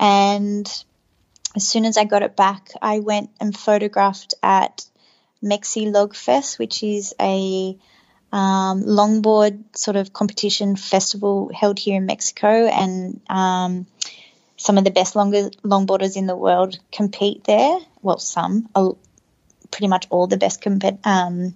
[0.00, 0.66] And
[1.54, 4.84] as soon as I got it back, I went and photographed at
[5.42, 7.78] Mexi Log Fest, which is a
[8.32, 12.66] um, longboard sort of competition festival held here in Mexico.
[12.66, 13.86] And um,
[14.56, 17.78] some of the best longer, longboarders in the world compete there.
[18.02, 18.68] Well, some,
[19.70, 21.54] pretty much all the best compet, um,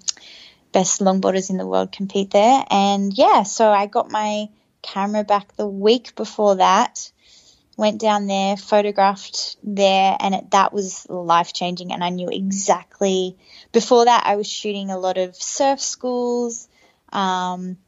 [0.73, 2.65] best longboarders in the world compete there.
[2.71, 4.49] And yeah, so I got my
[4.83, 7.11] camera back the week before that.
[7.77, 11.93] Went down there, photographed there, and it, that was life changing.
[11.93, 13.37] And I knew exactly.
[13.73, 16.69] Before that, I was shooting a lot of surf schools
[17.13, 17.79] um,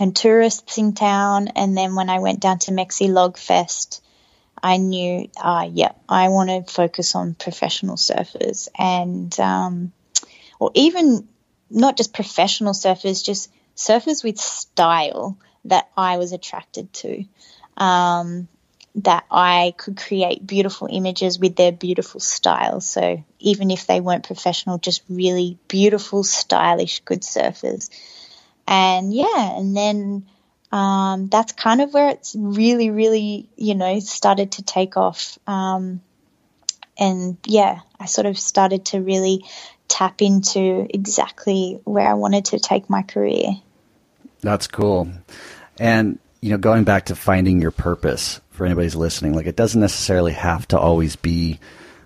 [0.00, 1.48] and tourists in town.
[1.48, 4.02] And then when I went down to Mexi Log Fest,
[4.60, 9.92] I knew, uh, yeah, I want to focus on professional surfers and, um,
[10.58, 11.28] or even
[11.70, 17.24] not just professional surfers, just surfers with style that I was attracted to.
[17.76, 18.48] Um,
[18.96, 22.80] that I could create beautiful images with their beautiful style.
[22.80, 27.88] So even if they weren't professional, just really beautiful, stylish, good surfers.
[28.66, 30.26] And yeah, and then
[30.72, 35.38] um, that's kind of where it's really, really, you know, started to take off.
[35.46, 36.00] Um,
[36.98, 39.44] and yeah, I sort of started to really
[39.90, 43.48] tap into exactly where I wanted to take my career.
[44.40, 45.10] That's cool.
[45.78, 49.80] And, you know, going back to finding your purpose for anybody's listening, like it doesn't
[49.80, 51.58] necessarily have to always be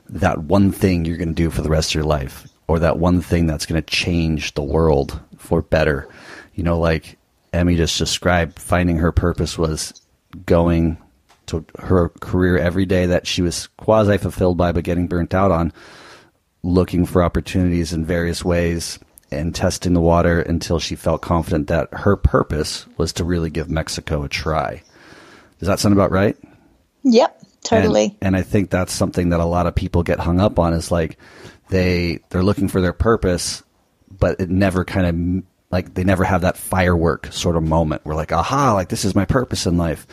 [0.08, 2.98] that one thing you're going to do for the rest of your life or that
[2.98, 6.08] one thing that's going to change the world for better.
[6.54, 7.18] You know, like
[7.52, 10.00] Emmy just described, finding her purpose was
[10.46, 10.96] going
[11.46, 15.50] to her career every day that she was quasi fulfilled by, but getting burnt out
[15.50, 15.72] on,
[16.64, 18.98] looking for opportunities in various ways
[19.30, 23.70] and testing the water until she felt confident that her purpose was to really give
[23.70, 24.82] Mexico a try.
[25.58, 26.36] Does that sound about right?
[27.02, 28.04] Yep, totally.
[28.04, 30.72] And, and I think that's something that a lot of people get hung up on
[30.72, 31.18] is like
[31.68, 33.62] they they're looking for their purpose,
[34.10, 38.16] but it never kind of like they never have that firework sort of moment where
[38.16, 40.06] like aha like this is my purpose in life,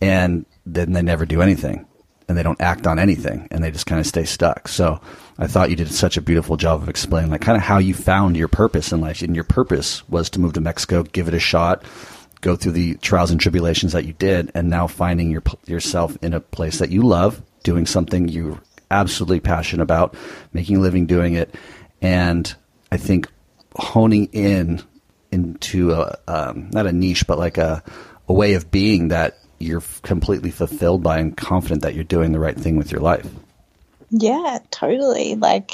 [0.00, 1.86] and then they never do anything
[2.32, 4.66] and they don't act on anything and they just kind of stay stuck.
[4.66, 5.02] So
[5.38, 7.92] I thought you did such a beautiful job of explaining like kind of how you
[7.92, 9.20] found your purpose in life.
[9.20, 11.84] And your purpose was to move to Mexico, give it a shot,
[12.40, 16.32] go through the trials and tribulations that you did, and now finding your yourself in
[16.32, 18.58] a place that you love, doing something you're
[18.90, 20.14] absolutely passionate about,
[20.54, 21.54] making a living doing it,
[22.00, 22.54] and
[22.90, 23.28] I think
[23.76, 24.82] honing in
[25.30, 27.82] into a um, not a niche, but like a
[28.26, 32.40] a way of being that you're completely fulfilled by and confident that you're doing the
[32.40, 33.28] right thing with your life.
[34.10, 35.36] Yeah, totally.
[35.36, 35.72] Like,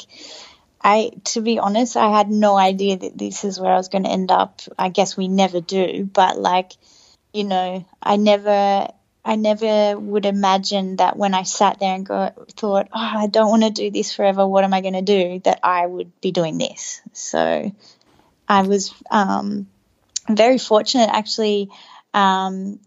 [0.83, 4.05] I, to be honest, I had no idea that this is where I was going
[4.05, 4.61] to end up.
[4.79, 6.73] I guess we never do, but like,
[7.33, 8.89] you know, I never,
[9.25, 13.51] I never would imagine that when I sat there and go, thought, oh, I don't
[13.51, 14.47] want to do this forever.
[14.47, 15.41] What am I going to do?
[15.45, 17.01] That I would be doing this.
[17.13, 17.73] So,
[18.49, 19.67] I was um,
[20.29, 21.71] very fortunate, actually.
[22.15, 22.81] Um,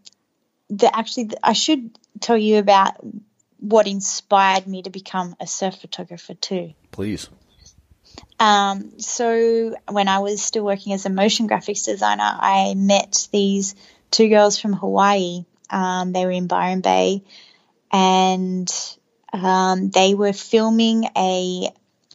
[0.72, 2.95] the actually I should tell you about
[3.59, 6.74] what inspired me to become a surf photographer too.
[6.91, 7.30] Please.
[8.39, 13.76] Um, so when I was still working as a motion graphics designer, I met these
[14.09, 15.45] two girls from Hawaii.
[15.69, 17.24] Um, they were in Byron Bay,
[17.91, 18.72] and
[19.32, 21.69] um, they were filming a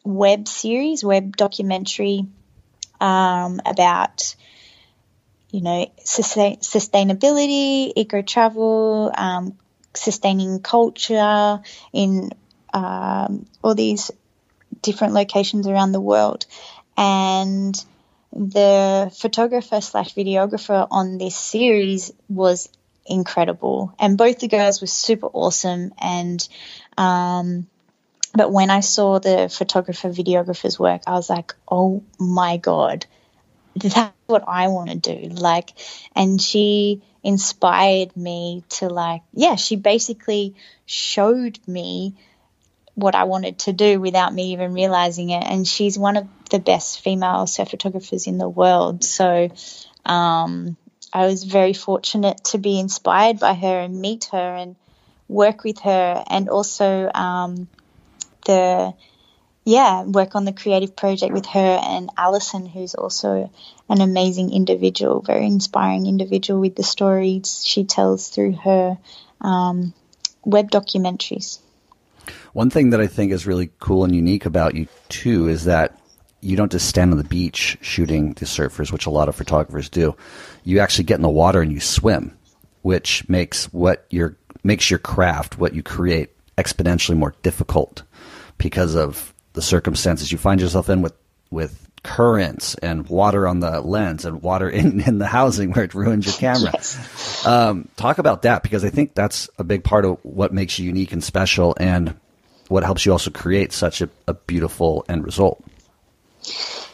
[0.04, 2.26] web series, web documentary
[3.00, 4.34] um, about
[5.56, 9.56] you know, sustain, sustainability, eco travel, um,
[9.94, 11.62] sustaining culture
[11.94, 12.28] in
[12.74, 14.10] um, all these
[14.82, 16.44] different locations around the world.
[16.94, 17.74] And
[18.34, 22.68] the photographer slash videographer on this series was
[23.06, 23.94] incredible.
[23.98, 25.94] And both the girls were super awesome.
[25.96, 26.46] And,
[26.98, 27.66] um,
[28.34, 33.06] but when I saw the photographer videographer's work, I was like, oh my God,
[33.76, 35.28] that's what I want to do.
[35.28, 35.70] Like,
[36.14, 40.54] and she inspired me to like, yeah, she basically
[40.86, 42.14] showed me
[42.94, 45.44] what I wanted to do without me even realizing it.
[45.44, 49.04] And she's one of the best female surf photographers in the world.
[49.04, 49.50] So,
[50.04, 50.76] um,
[51.12, 54.76] I was very fortunate to be inspired by her and meet her and
[55.28, 57.68] work with her, and also um,
[58.44, 58.94] the
[59.66, 63.50] yeah, work on the creative project with her and Alison, who's also
[63.88, 68.96] an amazing individual, very inspiring individual with the stories she tells through her
[69.40, 69.92] um,
[70.44, 71.58] web documentaries.
[72.52, 75.98] One thing that I think is really cool and unique about you too is that
[76.40, 79.88] you don't just stand on the beach shooting the surfers, which a lot of photographers
[79.88, 80.16] do.
[80.62, 82.38] You actually get in the water and you swim,
[82.82, 88.04] which makes what your makes your craft, what you create, exponentially more difficult
[88.58, 91.14] because of the circumstances you find yourself in with
[91.50, 95.94] with currents and water on the lens and water in, in the housing where it
[95.94, 96.70] ruins your camera.
[96.72, 97.44] Yes.
[97.46, 100.86] Um, talk about that because I think that's a big part of what makes you
[100.86, 102.14] unique and special and
[102.68, 105.64] what helps you also create such a, a beautiful end result.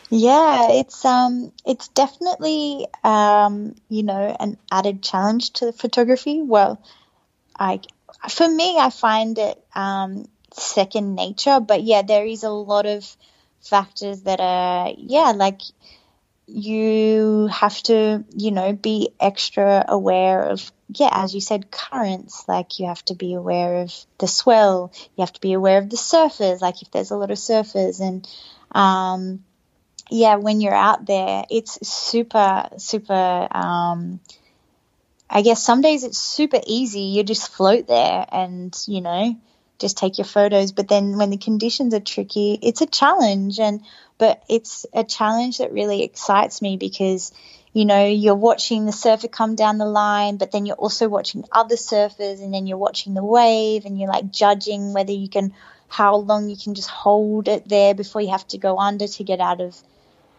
[0.08, 6.42] Yeah, it's um, it's definitely um, you know an added challenge to the photography.
[6.42, 6.82] Well,
[7.58, 7.80] I
[8.28, 11.60] for me, I find it um, second nature.
[11.60, 13.16] But yeah, there is a lot of
[13.60, 15.60] factors that are, yeah, like
[16.46, 22.44] you have to, you know, be extra aware of, yeah, as you said, currents.
[22.48, 24.92] Like you have to be aware of the swell.
[25.16, 28.00] You have to be aware of the surfers, like if there's a lot of surfers.
[28.00, 28.28] And,
[28.72, 29.44] um,
[30.10, 34.20] yeah, when you're out there, it's super, super, um,
[35.30, 37.00] I guess some days it's super easy.
[37.00, 39.36] You just float there and, you know,
[39.82, 40.72] just take your photos.
[40.72, 43.60] But then when the conditions are tricky, it's a challenge.
[43.60, 43.82] And,
[44.16, 47.32] but it's a challenge that really excites me because,
[47.74, 51.44] you know, you're watching the surfer come down the line, but then you're also watching
[51.52, 55.52] other surfers and then you're watching the wave and you're like judging whether you can,
[55.88, 59.24] how long you can just hold it there before you have to go under to
[59.24, 59.76] get out of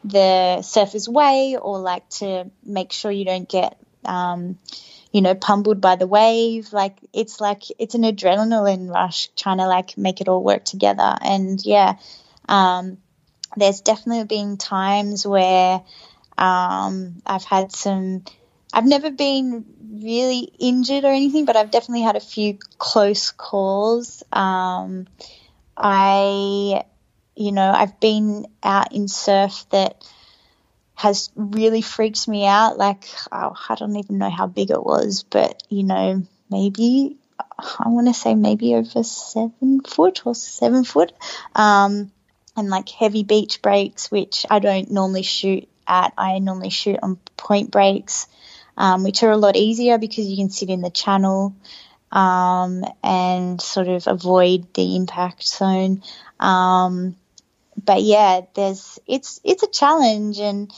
[0.04, 4.58] the surfer's way or like to make sure you don't get, um,
[5.14, 6.74] you know, pummeled by the wave.
[6.74, 11.16] Like it's like it's an adrenaline rush trying to like make it all work together.
[11.22, 11.98] And yeah,
[12.50, 12.98] um,
[13.56, 15.82] there's definitely been times where
[16.38, 18.24] um, I've had some.
[18.74, 19.66] I've never been
[20.02, 24.24] really injured or anything, but I've definitely had a few close calls.
[24.34, 25.06] Um,
[25.78, 26.84] I,
[27.36, 30.04] you know, I've been out in surf that
[31.04, 32.78] has really freaked me out.
[32.78, 37.90] Like, oh, I don't even know how big it was, but, you know, maybe, I
[37.90, 41.12] want to say maybe over seven foot or seven foot.
[41.54, 42.10] Um,
[42.56, 46.14] and like heavy beach breaks, which I don't normally shoot at.
[46.18, 48.28] I normally shoot on point breaks,
[48.78, 51.54] um, which are a lot easier because you can sit in the channel
[52.14, 56.02] um, and sort of avoid the impact zone.
[56.40, 57.18] Um,
[57.84, 60.72] but yeah, there's it's it's a challenge, and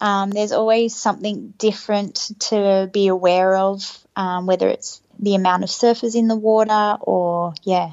[0.00, 5.70] um, there's always something different to be aware of, um, whether it's the amount of
[5.70, 7.92] surfers in the water or yeah,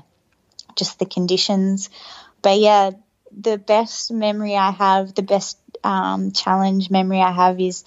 [0.76, 1.90] just the conditions.
[2.42, 2.92] But yeah,
[3.32, 7.84] the best memory I have, the best um, challenge memory I have is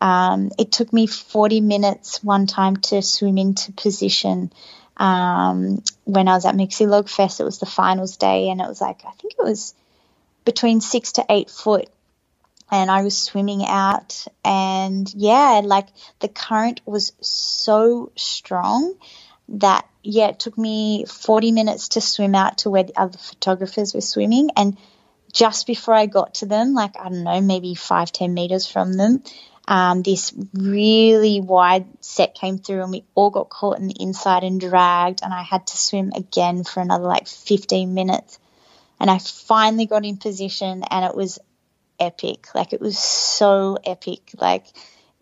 [0.00, 4.52] um, it took me 40 minutes one time to swim into position.
[4.96, 8.68] Um, when I was at Mexi Log Fest, it was the finals day, and it
[8.68, 9.74] was like, I think it was
[10.48, 11.90] between six to eight foot.
[12.70, 15.88] And I was swimming out, and yeah, like
[16.20, 18.94] the current was so strong
[19.48, 23.94] that, yeah, it took me 40 minutes to swim out to where the other photographers
[23.94, 24.50] were swimming.
[24.56, 24.78] And
[25.32, 28.94] just before I got to them, like, I don't know, maybe five, 10 meters from
[28.94, 29.22] them,
[29.66, 34.44] um, this really wide set came through and we all got caught in the inside
[34.44, 38.38] and dragged and I had to swim again for another like 15 minutes.
[39.00, 41.38] And I finally got in position and it was
[42.00, 42.54] epic.
[42.54, 44.30] Like it was so epic.
[44.38, 44.66] Like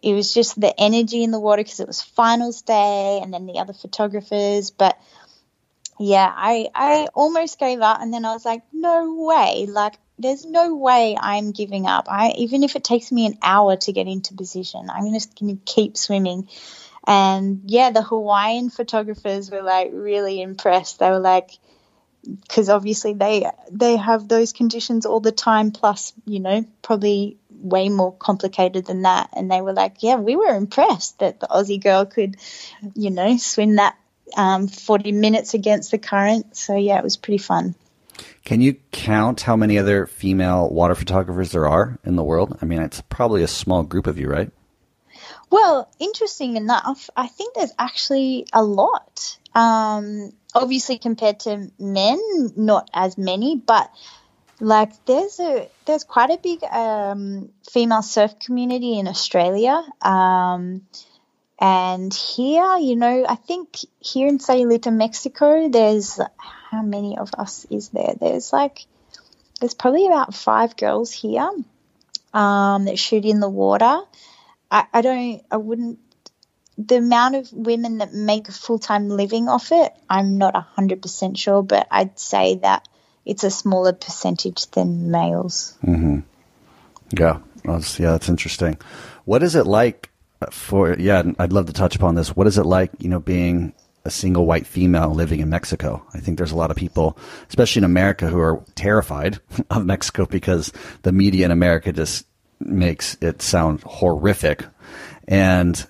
[0.02, 3.46] it was just the energy in the water because it was finals day and then
[3.46, 4.70] the other photographers.
[4.70, 4.98] But
[5.98, 9.66] yeah, I, I almost gave up and then I was like, no way.
[9.68, 12.06] Like there's no way I'm giving up.
[12.08, 15.56] I even if it takes me an hour to get into position, I'm just going
[15.56, 16.48] to keep swimming.
[17.06, 20.98] And yeah, the Hawaiian photographers were like really impressed.
[20.98, 21.50] They were like,
[22.26, 27.88] because obviously they they have those conditions all the time, plus you know probably way
[27.88, 29.30] more complicated than that.
[29.32, 32.36] And they were like, yeah, we were impressed that the Aussie girl could,
[32.94, 33.96] you know, swim that
[34.36, 36.56] um, 40 minutes against the current.
[36.56, 37.74] So yeah, it was pretty fun.
[38.44, 42.56] Can you count how many other female water photographers there are in the world?
[42.62, 44.50] I mean, it's probably a small group of you, right?
[45.50, 49.38] Well, interesting enough, I think there's actually a lot.
[49.54, 52.18] Um, obviously, compared to men,
[52.56, 53.90] not as many, but
[54.58, 59.82] like there's a there's quite a big um, female surf community in Australia.
[60.02, 60.82] Um,
[61.58, 66.20] and here, you know, I think here in Sayulita, Mexico, there's
[66.70, 68.14] how many of us is there?
[68.20, 68.84] There's like,
[69.60, 71.50] there's probably about five girls here
[72.34, 74.00] um, that shoot in the water.
[74.70, 75.98] I, I don't, I wouldn't,
[76.78, 81.38] the amount of women that make a full time living off it, I'm not 100%
[81.38, 82.86] sure, but I'd say that
[83.24, 85.76] it's a smaller percentage than males.
[85.84, 86.20] Mm-hmm.
[87.18, 88.78] Yeah, that's, yeah, that's interesting.
[89.24, 90.10] What is it like
[90.50, 92.34] for yeah, I'd love to touch upon this.
[92.36, 93.72] What is it like, you know, being
[94.04, 96.04] a single white female living in Mexico?
[96.14, 99.40] I think there's a lot of people, especially in America, who are terrified
[99.70, 102.26] of Mexico because the media in America just
[102.60, 104.64] makes it sound horrific.
[105.28, 105.86] And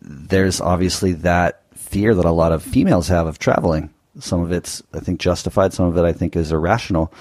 [0.00, 3.90] there's obviously that fear that a lot of females have of traveling.
[4.18, 5.72] Some of it's, I think, justified.
[5.72, 7.12] Some of it, I think, is irrational.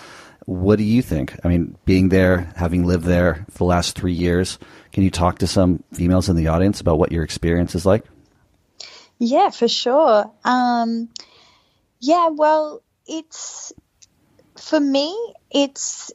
[0.46, 1.40] What do you think?
[1.44, 4.58] I mean, being there, having lived there for the last three years,
[4.92, 8.06] can you talk to some females in the audience about what your experience is like?
[9.20, 10.32] Yeah, for sure.
[10.44, 11.10] Um,
[12.00, 13.74] yeah, well, it's
[14.58, 15.16] for me,
[15.52, 16.12] it's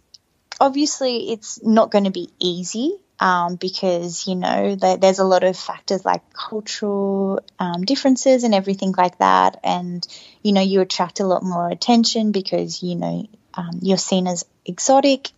[0.61, 5.57] obviously it's not going to be easy um, because you know there's a lot of
[5.57, 10.07] factors like cultural um, differences and everything like that, and
[10.43, 14.45] you know you attract a lot more attention because you know um, you're seen as
[14.67, 15.31] exotic,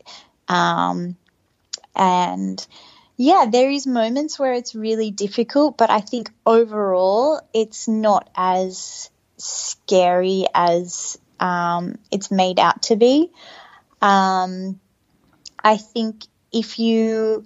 [0.49, 1.17] um,
[1.95, 2.67] and
[3.17, 9.11] yeah, there is moments where it's really difficult, but I think overall it's not as
[9.39, 13.31] scary as um, it's made out to be.
[14.03, 14.81] Um,
[15.67, 17.45] I think if you,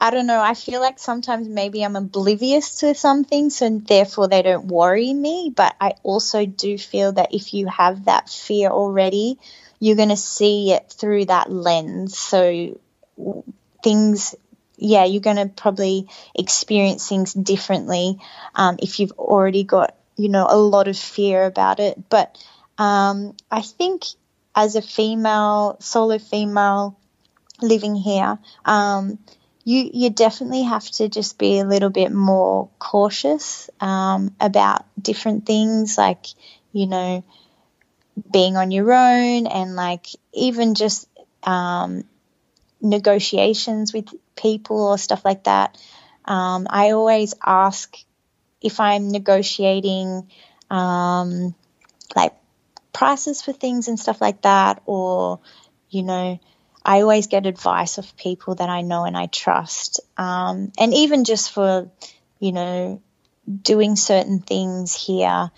[0.00, 4.28] I don't know, I feel like sometimes maybe I'm oblivious to some things and therefore
[4.28, 5.52] they don't worry me.
[5.54, 9.38] But I also do feel that if you have that fear already,
[9.80, 12.16] you're going to see it through that lens.
[12.16, 12.80] So
[13.84, 14.34] things
[14.78, 18.18] yeah, you're going to probably experience things differently
[18.54, 22.08] um, if you've already got, you know, a lot of fear about it.
[22.08, 22.42] But
[22.78, 24.04] um, I think
[24.56, 26.98] as a female, solo female
[27.62, 29.18] living here, um,
[29.64, 35.46] you you definitely have to just be a little bit more cautious um, about different
[35.46, 36.26] things, like
[36.72, 37.24] you know,
[38.30, 41.08] being on your own and like even just
[41.44, 42.04] um,
[42.80, 45.78] negotiations with people or stuff like that.
[46.24, 47.96] Um, I always ask
[48.60, 50.30] if I'm negotiating
[50.70, 51.54] um,
[52.14, 52.34] like
[52.92, 55.40] prices for things and stuff like that, or
[55.90, 56.40] you know,
[56.84, 61.24] I always get advice of people that I know and I trust, um, and even
[61.24, 61.90] just for
[62.40, 63.00] you know
[63.62, 65.50] doing certain things here,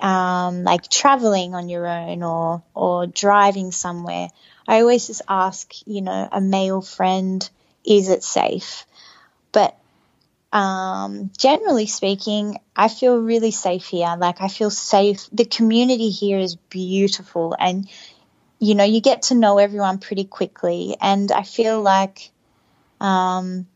[0.00, 4.28] um, like traveling on your own or or driving somewhere.
[4.68, 7.48] I always just ask, you know, a male friend,
[7.84, 8.86] is it safe?
[9.50, 9.76] But
[10.52, 14.14] um, generally speaking, I feel really safe here.
[14.18, 15.28] Like I feel safe.
[15.32, 17.88] The community here is beautiful, and
[18.60, 20.96] you know you get to know everyone pretty quickly.
[21.00, 22.30] And I feel like
[23.00, 23.66] um,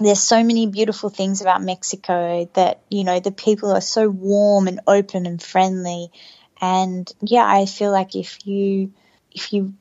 [0.00, 4.66] there's so many beautiful things about Mexico that you know the people are so warm
[4.66, 6.10] and open and friendly.
[6.60, 8.92] And yeah, I feel like if you
[9.30, 9.74] if you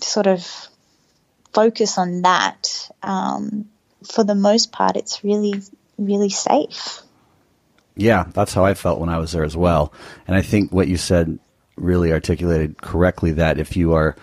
[0.00, 0.46] sort of
[1.52, 2.88] focus on that.
[3.02, 3.68] Um,
[4.04, 5.60] for the most part, it's really,
[5.96, 7.00] really safe.
[7.96, 9.92] Yeah, that's how I felt when I was there as well.
[10.26, 11.38] And I think what you said
[11.80, 14.16] really articulated correctly that if you are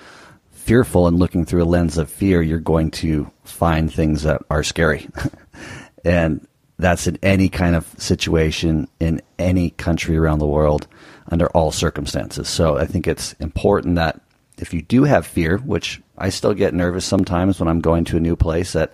[0.51, 4.63] fearful and looking through a lens of fear, you're going to find things that are
[4.63, 5.07] scary.
[6.05, 6.45] and
[6.77, 10.87] that's in any kind of situation in any country around the world
[11.31, 12.49] under all circumstances.
[12.49, 14.19] So I think it's important that
[14.57, 18.17] if you do have fear, which I still get nervous sometimes when I'm going to
[18.17, 18.93] a new place that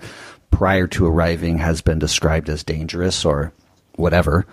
[0.50, 3.54] prior to arriving has been described as dangerous or
[3.96, 4.46] whatever.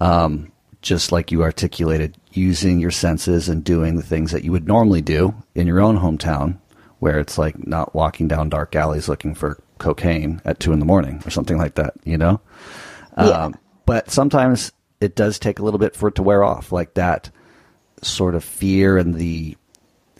[0.00, 0.52] Um,
[0.82, 5.02] just like you articulated, using your senses and doing the things that you would normally
[5.02, 6.58] do in your own hometown,
[6.98, 10.84] where it's like not walking down dark alleys looking for cocaine at two in the
[10.84, 12.40] morning or something like that, you know?
[13.16, 13.24] Yeah.
[13.24, 13.54] Um,
[13.86, 17.30] but sometimes it does take a little bit for it to wear off, like that
[18.02, 19.56] sort of fear and the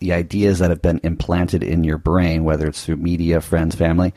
[0.01, 4.15] the ideas that have been implanted in your brain, whether it's through media, friends, family,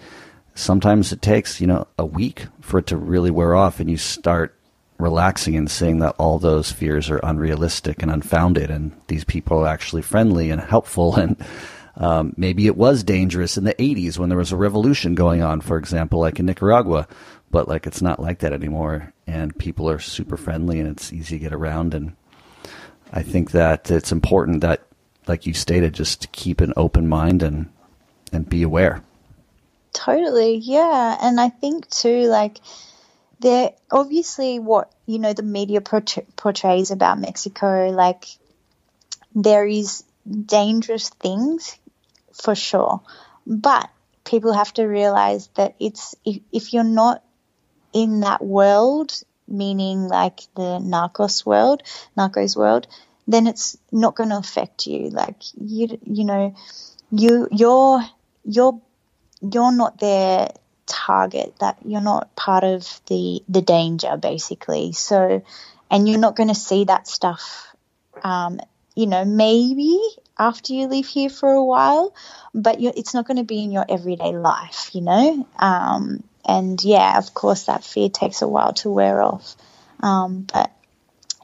[0.56, 3.98] sometimes it takes, you know, a week for it to really wear off and you
[3.98, 4.58] start
[4.98, 9.68] relaxing and seeing that all those fears are unrealistic and unfounded and these people are
[9.68, 11.16] actually friendly and helpful.
[11.24, 11.38] And
[11.96, 15.62] um, maybe it was dangerous in the 80s when there was a revolution going on,
[15.62, 17.08] for example, like in Nicaragua,
[17.52, 19.14] but like it's not like that anymore.
[19.28, 21.94] And people are super friendly and it's easy to get around.
[21.94, 22.16] And
[23.12, 24.88] I think that it's important that
[25.28, 27.70] like you stated, just keep an open mind and
[28.32, 29.04] and be aware.
[29.94, 32.58] Totally, yeah, and I think too, like
[33.44, 38.26] there obviously what you know the media portrays about Mexico, like
[39.36, 40.04] there is
[40.46, 41.78] dangerous things
[42.32, 43.02] for sure,
[43.46, 43.90] but
[44.24, 47.22] people have to realize that it's if, if you're not
[47.92, 49.14] in that world,
[49.48, 51.84] meaning like the narcos world,
[52.18, 52.88] narcos world,
[53.28, 55.10] then it's not going to affect you.
[55.10, 56.56] Like you, you know,
[57.12, 58.02] you you're
[58.46, 58.80] you're
[59.42, 60.50] you're not their
[60.86, 61.54] target.
[61.60, 64.94] That you're not part of the the danger, basically.
[64.94, 65.44] So,
[65.90, 67.68] and you're not going to see that stuff.
[68.24, 68.60] Um,
[68.96, 70.00] you know, maybe
[70.38, 72.14] after you live here for a while,
[72.54, 74.90] but it's not going to be in your everyday life.
[74.94, 75.48] You know.
[75.58, 79.56] Um, and yeah, of course, that fear takes a while to wear off.
[80.02, 80.72] Um, but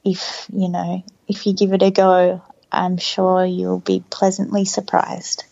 [0.04, 5.46] if you know if you give it a go, I'm sure you'll be pleasantly surprised.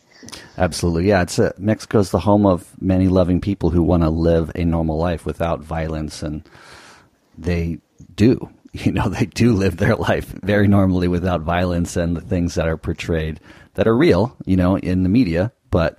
[0.57, 1.21] Absolutely, yeah.
[1.21, 4.97] It's a, Mexico's the home of many loving people who want to live a normal
[4.97, 6.47] life without violence, and
[7.37, 7.79] they
[8.15, 8.49] do.
[8.73, 12.67] You know, they do live their life very normally without violence and the things that
[12.67, 13.39] are portrayed
[13.73, 14.35] that are real.
[14.45, 15.97] You know, in the media, but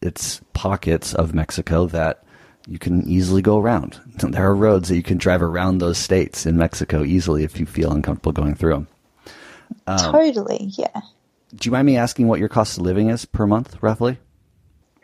[0.00, 2.22] it's pockets of Mexico that
[2.68, 4.00] you can easily go around.
[4.18, 7.66] There are roads that you can drive around those states in Mexico easily if you
[7.66, 8.88] feel uncomfortable going through them.
[9.86, 11.00] Um, totally, yeah.
[11.54, 14.18] Do you mind me asking what your cost of living is per month, roughly?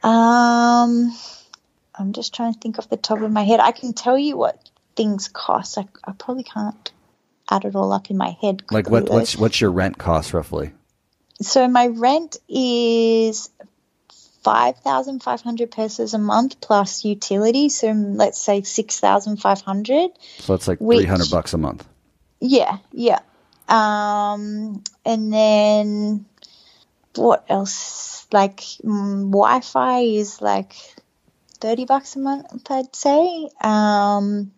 [0.02, 1.14] Um,
[1.94, 3.60] I'm just trying to think off the top of my head.
[3.60, 5.76] I can tell you what things cost.
[5.76, 6.92] I, I probably can't
[7.50, 8.62] add it all up in my head.
[8.70, 10.72] Like what, what's what's your rent cost roughly?
[11.40, 13.50] So my rent is
[14.42, 17.78] five thousand five hundred pesos a month plus utilities.
[17.78, 20.10] So let's say six thousand five hundred.
[20.38, 21.86] So it's like three hundred bucks a month.
[22.40, 23.20] Yeah, yeah.
[23.68, 26.24] Um, and then
[27.18, 28.26] what else?
[28.32, 30.74] Like mm, Wi-Fi is like
[31.60, 33.48] 30 bucks a month, I'd say.
[33.60, 34.52] Um,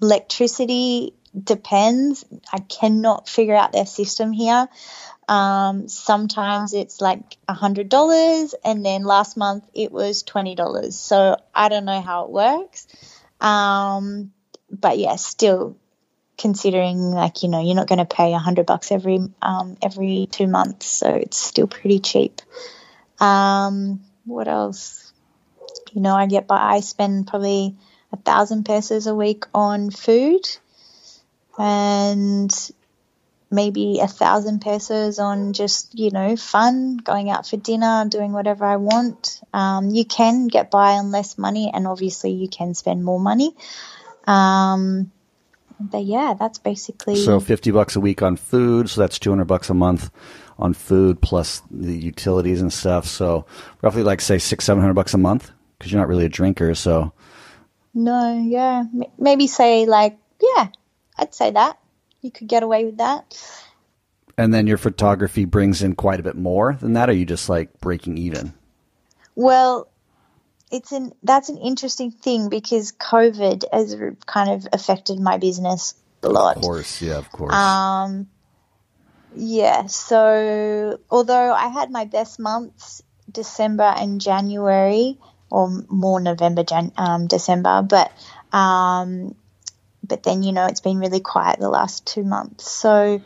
[0.00, 2.24] electricity depends.
[2.52, 4.68] I cannot figure out their system here.
[5.28, 10.98] Um, sometimes it's like a hundred dollars, and then last month it was twenty dollars.
[10.98, 12.86] So I don't know how it works.
[13.40, 14.32] Um,
[14.70, 15.76] but yeah, still
[16.36, 20.28] considering like you know you're not going to pay a hundred bucks every um, every
[20.30, 22.40] two months, so it's still pretty cheap.
[23.20, 25.12] Um, what else?
[25.92, 26.56] You know, I get by.
[26.56, 27.76] I spend probably
[28.12, 30.42] a thousand pesos a week on food,
[31.58, 32.52] and
[33.50, 38.64] maybe a thousand pesos on just you know fun, going out for dinner, doing whatever
[38.64, 39.40] I want.
[39.52, 43.54] Um, you can get by on less money, and obviously you can spend more money.
[44.26, 45.12] Um,
[45.90, 49.46] but yeah, that's basically So fifty bucks a week on food, so that's two hundred
[49.46, 50.10] bucks a month
[50.58, 53.06] on food plus the utilities and stuff.
[53.06, 53.46] So
[53.82, 56.74] roughly, like say six, seven hundred bucks a month because you're not really a drinker.
[56.74, 57.12] So
[57.94, 58.84] no, yeah,
[59.18, 60.68] maybe say like yeah,
[61.18, 61.78] I'd say that
[62.20, 63.36] you could get away with that.
[64.36, 67.08] and then your photography brings in quite a bit more than that.
[67.08, 68.54] Or are you just like breaking even?
[69.36, 69.88] Well,
[70.74, 73.96] it's an that's an interesting thing because COVID has
[74.26, 75.94] kind of affected my business
[76.24, 76.56] a lot.
[76.56, 77.54] Of course, yeah, of course.
[77.54, 78.26] Um,
[79.36, 79.86] yeah.
[79.86, 85.16] So although I had my best months, December and January,
[85.48, 88.10] or more November, Jan, um, December, but
[88.52, 89.36] um,
[90.02, 92.68] but then you know it's been really quiet the last two months.
[92.68, 93.22] So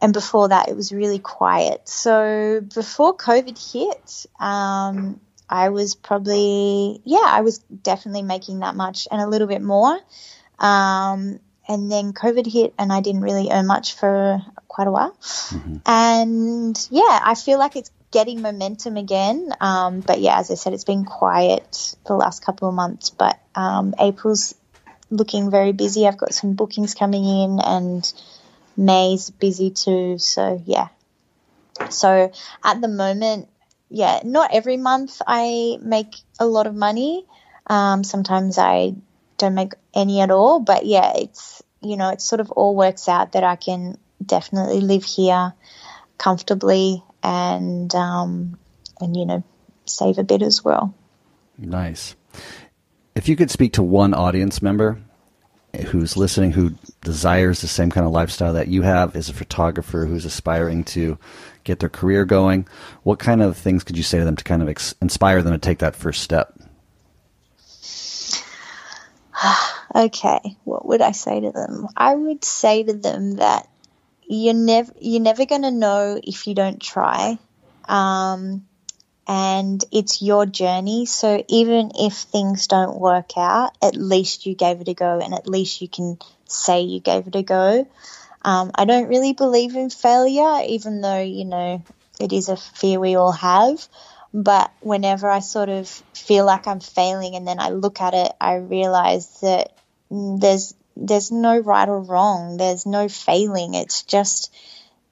[0.00, 1.88] and before that it was really quiet.
[1.88, 5.20] So before COVID hit, um,
[5.52, 9.98] I was probably yeah I was definitely making that much and a little bit more.
[10.58, 15.16] Um, and then COVID hit, and I didn't really earn much for quite a while.
[15.86, 19.50] And yeah, I feel like it's getting momentum again.
[19.60, 23.10] Um, but yeah, as I said, it's been quiet the last couple of months.
[23.10, 24.54] But um, April's
[25.10, 26.06] looking very busy.
[26.06, 28.12] I've got some bookings coming in, and
[28.76, 30.18] May's busy too.
[30.18, 30.88] So yeah.
[31.90, 32.32] So
[32.64, 33.48] at the moment,
[33.92, 37.26] yeah, not every month I make a lot of money.
[37.66, 38.94] Um, sometimes I
[39.36, 43.08] don't make any at all, but yeah, it's you know, it sort of all works
[43.08, 45.52] out that I can definitely live here
[46.16, 48.58] comfortably and um,
[49.00, 49.44] and you know
[49.84, 50.94] save a bit as well.
[51.58, 52.16] Nice.
[53.14, 55.02] If you could speak to one audience member
[55.88, 60.06] who's listening who desires the same kind of lifestyle that you have as a photographer
[60.06, 61.18] who's aspiring to
[61.64, 62.66] get their career going,
[63.02, 65.52] what kind of things could you say to them to kind of ex- inspire them
[65.52, 66.58] to take that first step?
[69.94, 71.86] Okay, what would I say to them?
[71.94, 73.68] I would say to them that
[74.26, 77.38] you're never you're never going to know if you don't try,
[77.86, 78.66] um,
[79.28, 81.04] and it's your journey.
[81.04, 85.34] So even if things don't work out, at least you gave it a go, and
[85.34, 86.16] at least you can
[86.52, 87.88] say you gave it a go.
[88.44, 91.82] Um, I don't really believe in failure, even though you know
[92.20, 93.86] it is a fear we all have.
[94.34, 98.32] But whenever I sort of feel like I'm failing, and then I look at it,
[98.40, 99.72] I realize that
[100.10, 102.56] there's there's no right or wrong.
[102.56, 103.74] There's no failing.
[103.74, 104.52] It's just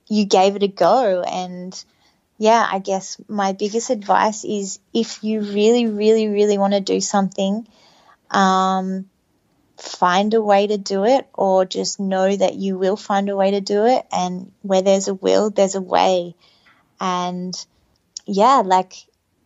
[0.09, 1.23] you gave it a go.
[1.23, 1.73] And
[2.39, 7.01] yeah, I guess my biggest advice is if you really, really, really want to do
[7.01, 7.67] something,
[8.31, 9.09] um,
[9.81, 13.53] find a way to do it, or just know that you will find a way
[13.53, 14.07] to do it.
[14.13, 16.35] And where there's a will, there's a way.
[17.01, 17.55] And
[18.27, 18.95] yeah, like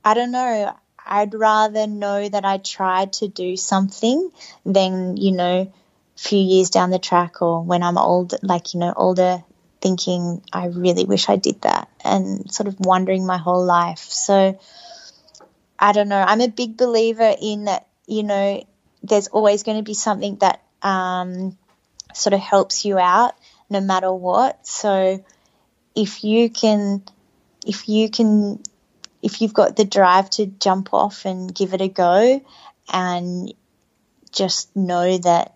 [0.05, 0.77] I don't know.
[1.07, 4.31] I'd rather know that I tried to do something
[4.65, 5.73] than, you know,
[6.17, 9.45] a few years down the track or when I'm old, like, you know, older,
[9.81, 13.99] thinking, I really wish I did that and sort of wondering my whole life.
[13.99, 14.59] So
[15.79, 16.23] I don't know.
[16.27, 18.65] I'm a big believer in that, you know,
[19.05, 21.57] there's always going to be something that um,
[22.15, 23.35] sort of helps you out
[23.71, 24.67] no matter what.
[24.67, 25.25] So
[25.95, 27.03] if you can,
[27.67, 28.61] if you can
[29.25, 32.45] if you've got the drive to jump off and give it a go
[32.93, 33.55] and
[34.31, 35.55] just know that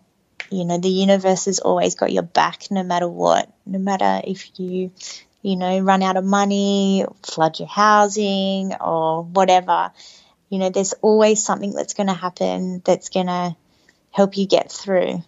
[0.50, 4.58] you know the universe has always got your back no matter what no matter if
[4.58, 4.90] you
[5.42, 9.92] you know run out of money flood your housing or whatever
[10.48, 13.56] you know there's always something that's going to happen that's going to
[14.10, 15.22] help you get through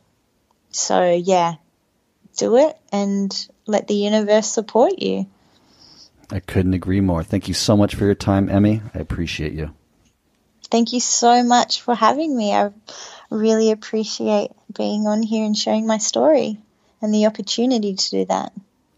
[0.70, 1.54] so yeah
[2.36, 5.26] do it and let the universe support you
[6.32, 7.24] I couldn't agree more.
[7.24, 8.82] Thank you so much for your time, Emmy.
[8.94, 9.70] I appreciate you.
[10.70, 12.54] Thank you so much for having me.
[12.54, 12.70] I
[13.30, 16.60] really appreciate being on here and sharing my story
[17.02, 18.52] and the opportunity to do that.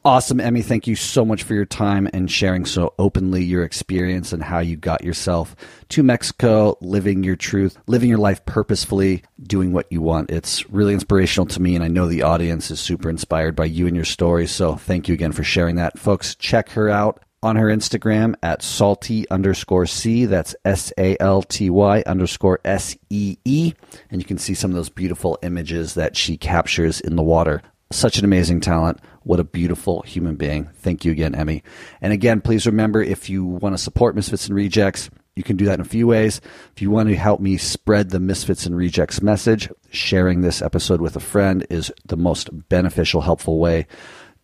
[0.04, 0.62] Awesome, Emmy.
[0.62, 4.58] Thank you so much for your time and sharing so openly your experience and how
[4.58, 5.54] you got yourself
[5.90, 10.30] to Mexico, living your truth, living your life purposefully, doing what you want.
[10.30, 13.86] It's really inspirational to me, and I know the audience is super inspired by you
[13.86, 14.48] and your story.
[14.48, 15.96] So thank you again for sharing that.
[16.00, 20.24] Folks, check her out on her Instagram at salty underscore C.
[20.24, 23.72] That's S A L T Y underscore S E E.
[24.10, 27.62] And you can see some of those beautiful images that she captures in the water.
[27.92, 29.00] Such an amazing talent.
[29.22, 30.68] What a beautiful human being.
[30.74, 31.62] Thank you again, Emmy.
[32.00, 35.64] And again, please remember if you want to support Misfits and Rejects, you can do
[35.66, 36.40] that in a few ways.
[36.74, 41.00] If you want to help me spread the Misfits and Rejects message, sharing this episode
[41.00, 43.86] with a friend is the most beneficial, helpful way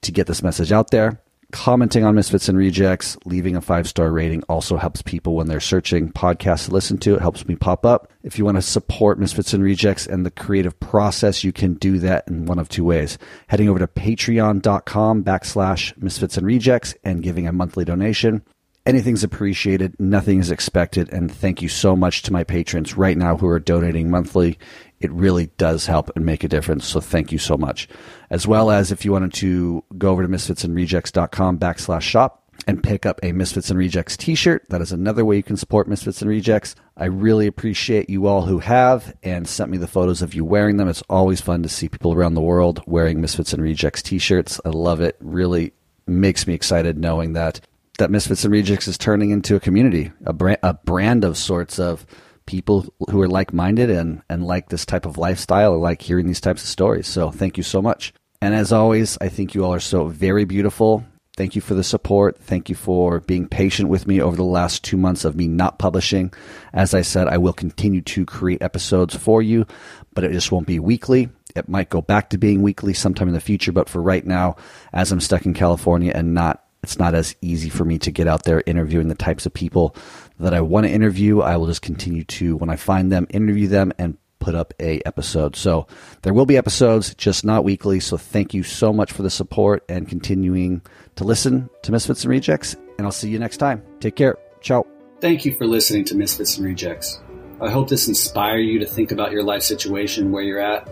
[0.02, 1.20] to get this message out there
[1.52, 5.60] commenting on Misfits and Rejects, leaving a five star rating also helps people when they're
[5.60, 7.14] searching podcasts to listen to.
[7.14, 8.10] It helps me pop up.
[8.22, 11.98] If you want to support Misfits and Rejects and the creative process, you can do
[12.00, 13.18] that in one of two ways.
[13.46, 18.42] Heading over to patreon.com backslash Misfits and Rejects and giving a monthly donation.
[18.88, 23.36] Anything's appreciated, nothing is expected, and thank you so much to my patrons right now
[23.36, 24.58] who are donating monthly
[25.00, 26.86] it really does help and make a difference.
[26.86, 27.88] So thank you so much.
[28.30, 33.06] As well as if you wanted to go over to misfitsandrejects.com backslash shop and pick
[33.06, 34.68] up a Misfits and Rejects t-shirt.
[34.68, 36.74] That is another way you can support Misfits and Rejects.
[36.96, 40.76] I really appreciate you all who have and sent me the photos of you wearing
[40.76, 40.88] them.
[40.88, 44.60] It's always fun to see people around the world wearing Misfits and Rejects t-shirts.
[44.64, 45.16] I love it.
[45.20, 45.72] Really
[46.06, 47.60] makes me excited knowing that
[47.98, 51.78] that Misfits and Rejects is turning into a community, a brand, a brand of sorts
[51.78, 52.06] of
[52.48, 56.26] people who are like minded and, and like this type of lifestyle or like hearing
[56.26, 57.06] these types of stories.
[57.06, 58.14] So thank you so much.
[58.40, 61.04] And as always, I think you all are so very beautiful.
[61.36, 62.38] Thank you for the support.
[62.38, 65.78] Thank you for being patient with me over the last two months of me not
[65.78, 66.32] publishing.
[66.72, 69.66] As I said, I will continue to create episodes for you,
[70.14, 71.28] but it just won't be weekly.
[71.54, 74.56] It might go back to being weekly sometime in the future, but for right now,
[74.94, 78.28] as I'm stuck in California and not it's not as easy for me to get
[78.28, 79.96] out there interviewing the types of people
[80.38, 81.40] that I want to interview.
[81.40, 85.02] I will just continue to, when I find them, interview them and put up a
[85.04, 85.56] episode.
[85.56, 85.86] So
[86.22, 88.00] there will be episodes, just not weekly.
[88.00, 90.82] So thank you so much for the support and continuing
[91.16, 92.74] to listen to Misfits and Rejects.
[92.98, 93.82] And I'll see you next time.
[94.00, 94.36] Take care.
[94.60, 94.86] Ciao.
[95.20, 97.20] Thank you for listening to Misfits and Rejects.
[97.60, 100.88] I hope this inspire you to think about your life situation, where you're at,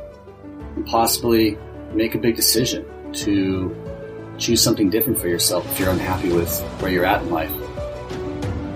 [0.74, 1.56] and possibly
[1.94, 3.74] make a big decision to
[4.36, 7.52] choose something different for yourself if you're unhappy with where you're at in life.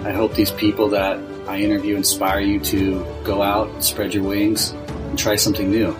[0.04, 4.70] I hope these people that I interview inspire you to go out, spread your wings,
[4.70, 5.94] and try something new.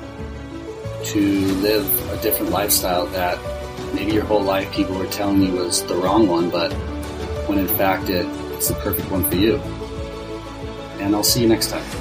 [1.05, 1.21] To
[1.57, 3.39] live a different lifestyle that
[3.95, 6.73] maybe your whole life people were telling you was the wrong one, but
[7.47, 9.57] when in fact it, it's the perfect one for you.
[10.99, 12.00] And I'll see you next time.